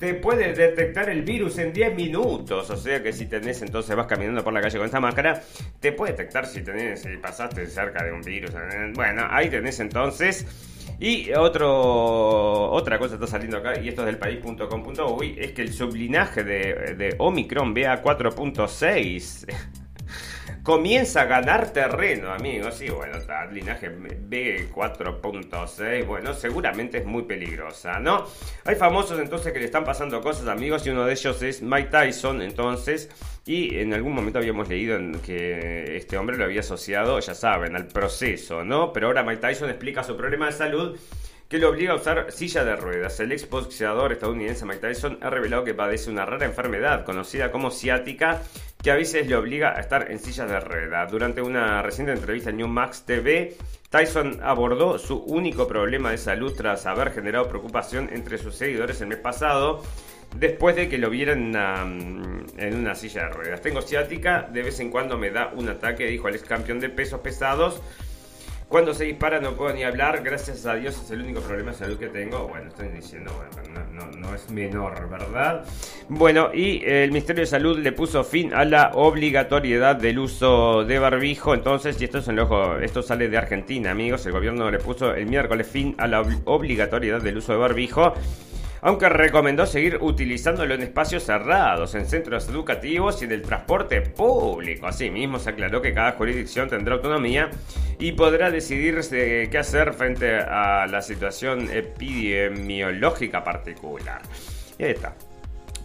[0.00, 2.70] Te puede detectar el virus en 10 minutos.
[2.70, 5.42] O sea que si tenés, entonces vas caminando por la calle con esta máscara,
[5.78, 8.50] te puede detectar si tenés, si pasaste cerca de un virus.
[8.94, 10.46] Bueno, ahí tenés entonces.
[10.98, 15.72] Y otro, otra cosa está saliendo acá, y esto es del país.com.uy, es que el
[15.72, 19.46] sublinaje de, de Omicron BA4.6
[20.62, 22.74] comienza a ganar terreno, amigos.
[22.74, 28.26] Sí, bueno, está, linaje B4.6, bueno, seguramente es muy peligrosa, ¿no?
[28.64, 31.88] Hay famosos entonces que le están pasando cosas, amigos, y uno de ellos es Mike
[31.90, 33.10] Tyson, entonces,
[33.46, 37.86] y en algún momento habíamos leído que este hombre lo había asociado, ya saben, al
[37.86, 38.92] proceso, ¿no?
[38.92, 40.98] Pero ahora Mike Tyson explica su problema de salud
[41.50, 43.18] que lo obliga a usar silla de ruedas.
[43.18, 48.40] El exboxeador estadounidense Mike Tyson ha revelado que padece una rara enfermedad conocida como ciática
[48.82, 51.10] que a veces le obliga a estar en sillas de ruedas.
[51.10, 53.56] Durante una reciente entrevista en New Max TV,
[53.90, 59.08] Tyson abordó su único problema de salud tras haber generado preocupación entre sus seguidores el
[59.08, 59.82] mes pasado
[60.36, 61.54] después de que lo vieran
[62.56, 63.60] en una silla de ruedas.
[63.60, 67.20] Tengo ciática, de vez en cuando me da un ataque, dijo el campeón de pesos
[67.20, 67.82] pesados.
[68.70, 71.76] Cuando se dispara no puedo ni hablar, gracias a Dios es el único problema de
[71.76, 72.46] salud que tengo.
[72.46, 75.64] Bueno, estoy diciendo, bueno, no, no, es menor, ¿verdad?
[76.08, 81.00] Bueno, y el Ministerio de Salud le puso fin a la obligatoriedad del uso de
[81.00, 81.52] barbijo.
[81.52, 85.14] Entonces, y esto, es en ojo, esto sale de Argentina, amigos, el gobierno le puso
[85.16, 88.14] el miércoles fin a la obligatoriedad del uso de barbijo
[88.82, 94.86] aunque recomendó seguir utilizándolo en espacios cerrados, en centros educativos y en el transporte público.
[94.86, 97.50] Asimismo, se aclaró que cada jurisdicción tendrá autonomía
[97.98, 104.22] y podrá decidir qué hacer frente a la situación epidemiológica particular.
[104.78, 105.14] Y ahí está.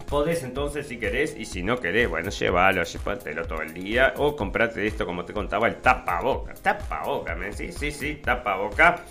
[0.08, 4.36] Podés entonces si querés y si no querés, bueno, llévalo, llévatelo todo el día o
[4.36, 6.54] comprate esto como te contaba, el tapaboca.
[6.54, 9.02] Tapaboca, sí, sí, sí, tapaboca.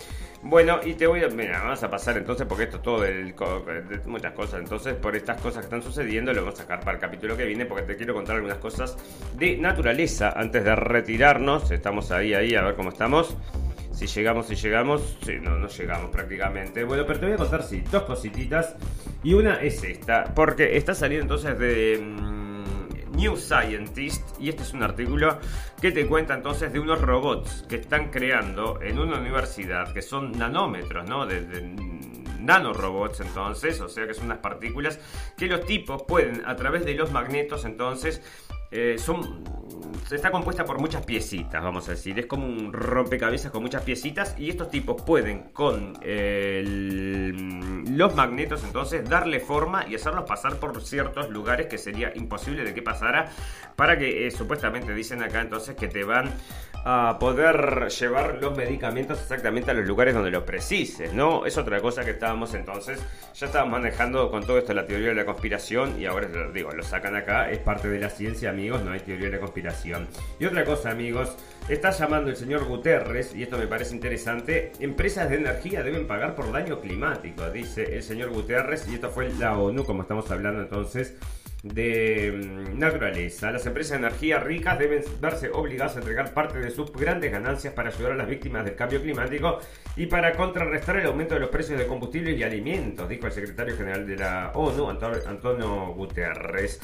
[0.48, 1.28] Bueno, y te voy a.
[1.28, 3.34] Mira, vamos a pasar entonces, porque esto todo del.
[3.34, 4.60] De muchas cosas.
[4.60, 7.44] Entonces, por estas cosas que están sucediendo, lo vamos a sacar para el capítulo que
[7.44, 8.96] viene, porque te quiero contar algunas cosas
[9.36, 11.72] de naturaleza antes de retirarnos.
[11.72, 13.36] Estamos ahí, ahí, a ver cómo estamos.
[13.92, 15.18] Si llegamos, si llegamos.
[15.24, 16.84] Sí, no, no llegamos prácticamente.
[16.84, 18.76] Bueno, pero te voy a contar, sí, dos cosititas.
[19.24, 22.35] Y una es esta, porque está saliendo entonces de.
[23.16, 25.38] New Scientist y este es un artículo
[25.80, 30.32] que te cuenta entonces de unos robots que están creando en una universidad que son
[30.32, 31.26] nanómetros, ¿no?
[31.26, 31.40] De,
[32.38, 35.00] nanorobots entonces, o sea que son unas partículas
[35.36, 38.22] que los tipos pueden a través de los magnetos entonces
[38.76, 39.44] eh, son
[40.14, 42.18] está compuesta por muchas piecitas, vamos a decir.
[42.18, 45.94] Es como un rompecabezas con muchas piecitas y estos tipos pueden con
[47.96, 52.74] los magnetos entonces darle forma y hacerlos pasar por ciertos lugares que sería imposible de
[52.74, 53.30] que pasara
[53.74, 56.30] para que eh, supuestamente dicen acá entonces que te van
[56.88, 61.44] a poder llevar los medicamentos exactamente a los lugares donde lo precises, ¿no?
[61.44, 65.16] Es otra cosa que estábamos entonces, ya estábamos manejando con todo esto la teoría de
[65.16, 68.92] la conspiración y ahora digo, lo sacan acá, es parte de la ciencia, amigos, no
[68.92, 70.06] hay teoría de la conspiración.
[70.38, 71.36] Y otra cosa, amigos,
[71.68, 76.36] está llamando el señor Guterres, y esto me parece interesante, empresas de energía deben pagar
[76.36, 80.62] por daño climático, dice el señor Guterres, y esto fue la ONU, como estamos hablando
[80.62, 81.16] entonces
[81.74, 83.50] de mm, naturaleza.
[83.50, 87.72] Las empresas de energía ricas deben verse obligadas a entregar parte de sus grandes ganancias
[87.74, 89.58] para ayudar a las víctimas del cambio climático
[89.96, 93.76] y para contrarrestar el aumento de los precios de combustibles y alimentos, dijo el secretario
[93.76, 96.80] general de la ONU, Antonio Guterres.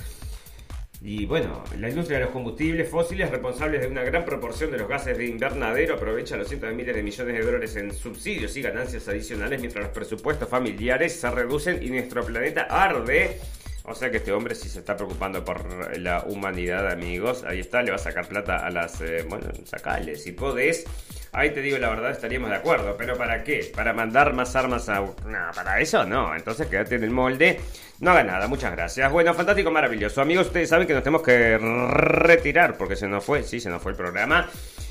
[1.04, 4.88] Y bueno, la industria de los combustibles fósiles, responsables de una gran proporción de los
[4.88, 8.62] gases de invernadero, aprovecha los cientos de miles de millones de dólares en subsidios y
[8.62, 13.40] ganancias adicionales mientras los presupuestos familiares se reducen y nuestro planeta arde
[13.84, 17.44] o sea que este hombre sí se está preocupando por la humanidad, amigos.
[17.44, 19.00] Ahí está, le va a sacar plata a las...
[19.00, 20.84] Eh, bueno, sacale, si podés.
[21.32, 22.96] Ahí te digo la verdad, estaríamos de acuerdo.
[22.96, 23.70] ¿Pero para qué?
[23.74, 25.00] ¿Para mandar más armas a...?
[25.00, 26.34] No, para eso no.
[26.36, 27.60] Entonces quédate en el molde.
[28.00, 29.10] No haga nada, muchas gracias.
[29.10, 30.20] Bueno, fantástico, maravilloso.
[30.20, 33.82] Amigos, ustedes saben que nos tenemos que retirar porque se nos fue, sí, se nos
[33.82, 34.48] fue el programa.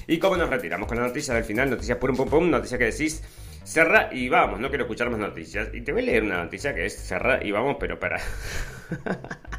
[0.08, 0.88] ¿Y cómo nos retiramos?
[0.88, 3.24] Con la noticia del final, noticias pum pum pum, noticia que decís...
[3.64, 5.70] Cerra y vamos, no quiero escuchar más noticias.
[5.72, 8.20] Y te voy a leer una noticia que es cerra y vamos, pero para...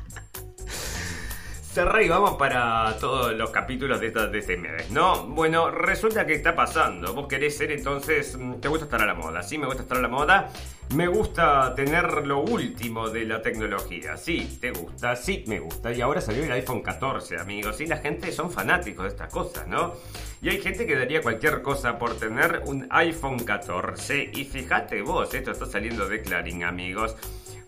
[1.73, 5.27] Cerra y vamos para todos los capítulos de, de este mes, ¿no?
[5.29, 7.15] Bueno, resulta que está pasando.
[7.15, 8.37] Vos querés ser entonces.
[8.37, 9.57] Mm, te gusta estar a la moda, ¿sí?
[9.57, 10.51] Me gusta estar a la moda.
[10.95, 14.19] Me gusta tener lo último de la tecnología.
[14.19, 15.91] Sí, te gusta, sí, me gusta.
[15.95, 17.81] Y ahora salió el iPhone 14, amigos.
[17.81, 19.95] Y la gente son fanáticos de estas cosas, ¿no?
[20.43, 24.31] Y hay gente que daría cualquier cosa por tener un iPhone 14.
[24.35, 27.17] Y fíjate vos, esto está saliendo de Clarín, amigos.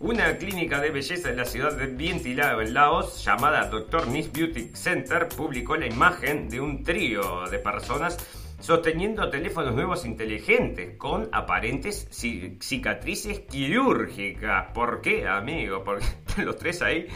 [0.05, 4.07] Una clínica de belleza en la ciudad de Vientilao, en Laos, llamada Dr.
[4.09, 8.19] Nis Beauty Center, publicó la imagen de un trío de personas
[8.61, 14.73] sosteniendo teléfonos nuevos inteligentes con aparentes cicatrices quirúrgicas.
[14.75, 15.83] ¿Por qué, amigo?
[15.83, 16.05] Porque
[16.45, 17.07] los tres ahí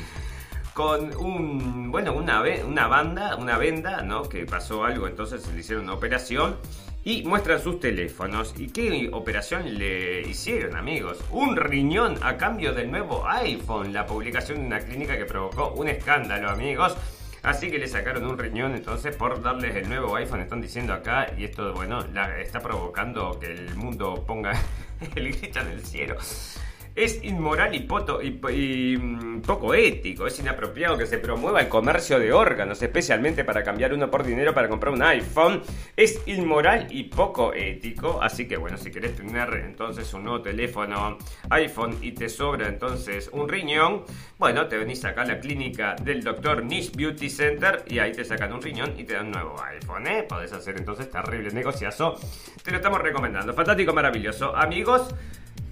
[0.72, 4.22] con un, bueno, una, una banda, una venda, ¿no?
[4.30, 6.56] Que pasó algo, entonces le hicieron una operación
[7.08, 8.52] y muestran sus teléfonos.
[8.58, 11.16] ¿Y qué operación le hicieron, amigos?
[11.30, 13.94] Un riñón a cambio del nuevo iPhone.
[13.94, 16.94] La publicación de una clínica que provocó un escándalo, amigos.
[17.42, 21.32] Así que le sacaron un riñón entonces por darles el nuevo iPhone, están diciendo acá,
[21.38, 22.04] y esto, bueno,
[22.42, 24.52] está provocando que el mundo ponga
[25.16, 26.16] el grito en el cielo
[26.98, 30.26] es inmoral y, mm, poco ético.
[30.26, 34.52] Es inapropiado que se promueva el comercio de órganos, especialmente para cambiar uno por dinero
[34.52, 35.62] para comprar un iPhone.
[35.96, 38.20] Es inmoral y poco ético.
[38.20, 41.18] Así que bueno, si querés tener entonces un nuevo teléfono
[41.50, 44.04] iPhone y te sobra entonces un riñón,
[44.36, 48.24] bueno, te venís acá a la clínica del doctor Niche Beauty Center y ahí te
[48.24, 50.24] sacan un riñón y te dan un nuevo iPhone, ¿eh?
[50.28, 52.16] Podés hacer entonces terrible negociazo.
[52.62, 53.54] Te lo estamos recomendando.
[53.54, 54.54] Fantástico, maravilloso.
[54.56, 55.14] Amigos,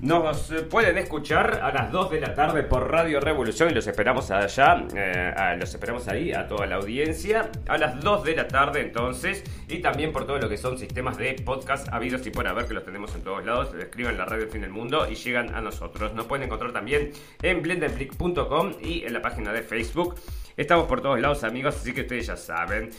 [0.01, 4.31] nos pueden escuchar a las 2 de la tarde por Radio Revolución y los esperamos
[4.31, 7.51] allá, eh, los esperamos ahí a toda la audiencia.
[7.67, 11.17] A las 2 de la tarde entonces y también por todo lo que son sistemas
[11.17, 13.75] de podcast habidos y por haber que los tenemos en todos lados.
[13.75, 16.15] Escriban la radio fin del mundo y llegan a nosotros.
[16.15, 17.13] Nos pueden encontrar también
[17.43, 20.15] en blendenblick.com y en la página de Facebook.
[20.57, 22.91] Estamos por todos lados amigos, así que ustedes ya saben.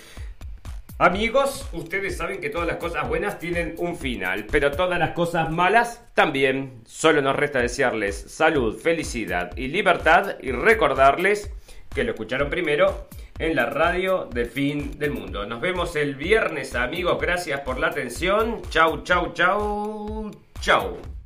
[1.00, 5.52] Amigos, ustedes saben que todas las cosas buenas tienen un final, pero todas las cosas
[5.52, 6.82] malas también.
[6.88, 11.52] Solo nos resta desearles salud, felicidad y libertad y recordarles
[11.94, 15.46] que lo escucharon primero en la radio del fin del mundo.
[15.46, 17.22] Nos vemos el viernes, amigos.
[17.22, 18.64] Gracias por la atención.
[18.72, 20.32] Chau, chau, chau,
[20.62, 21.17] chau.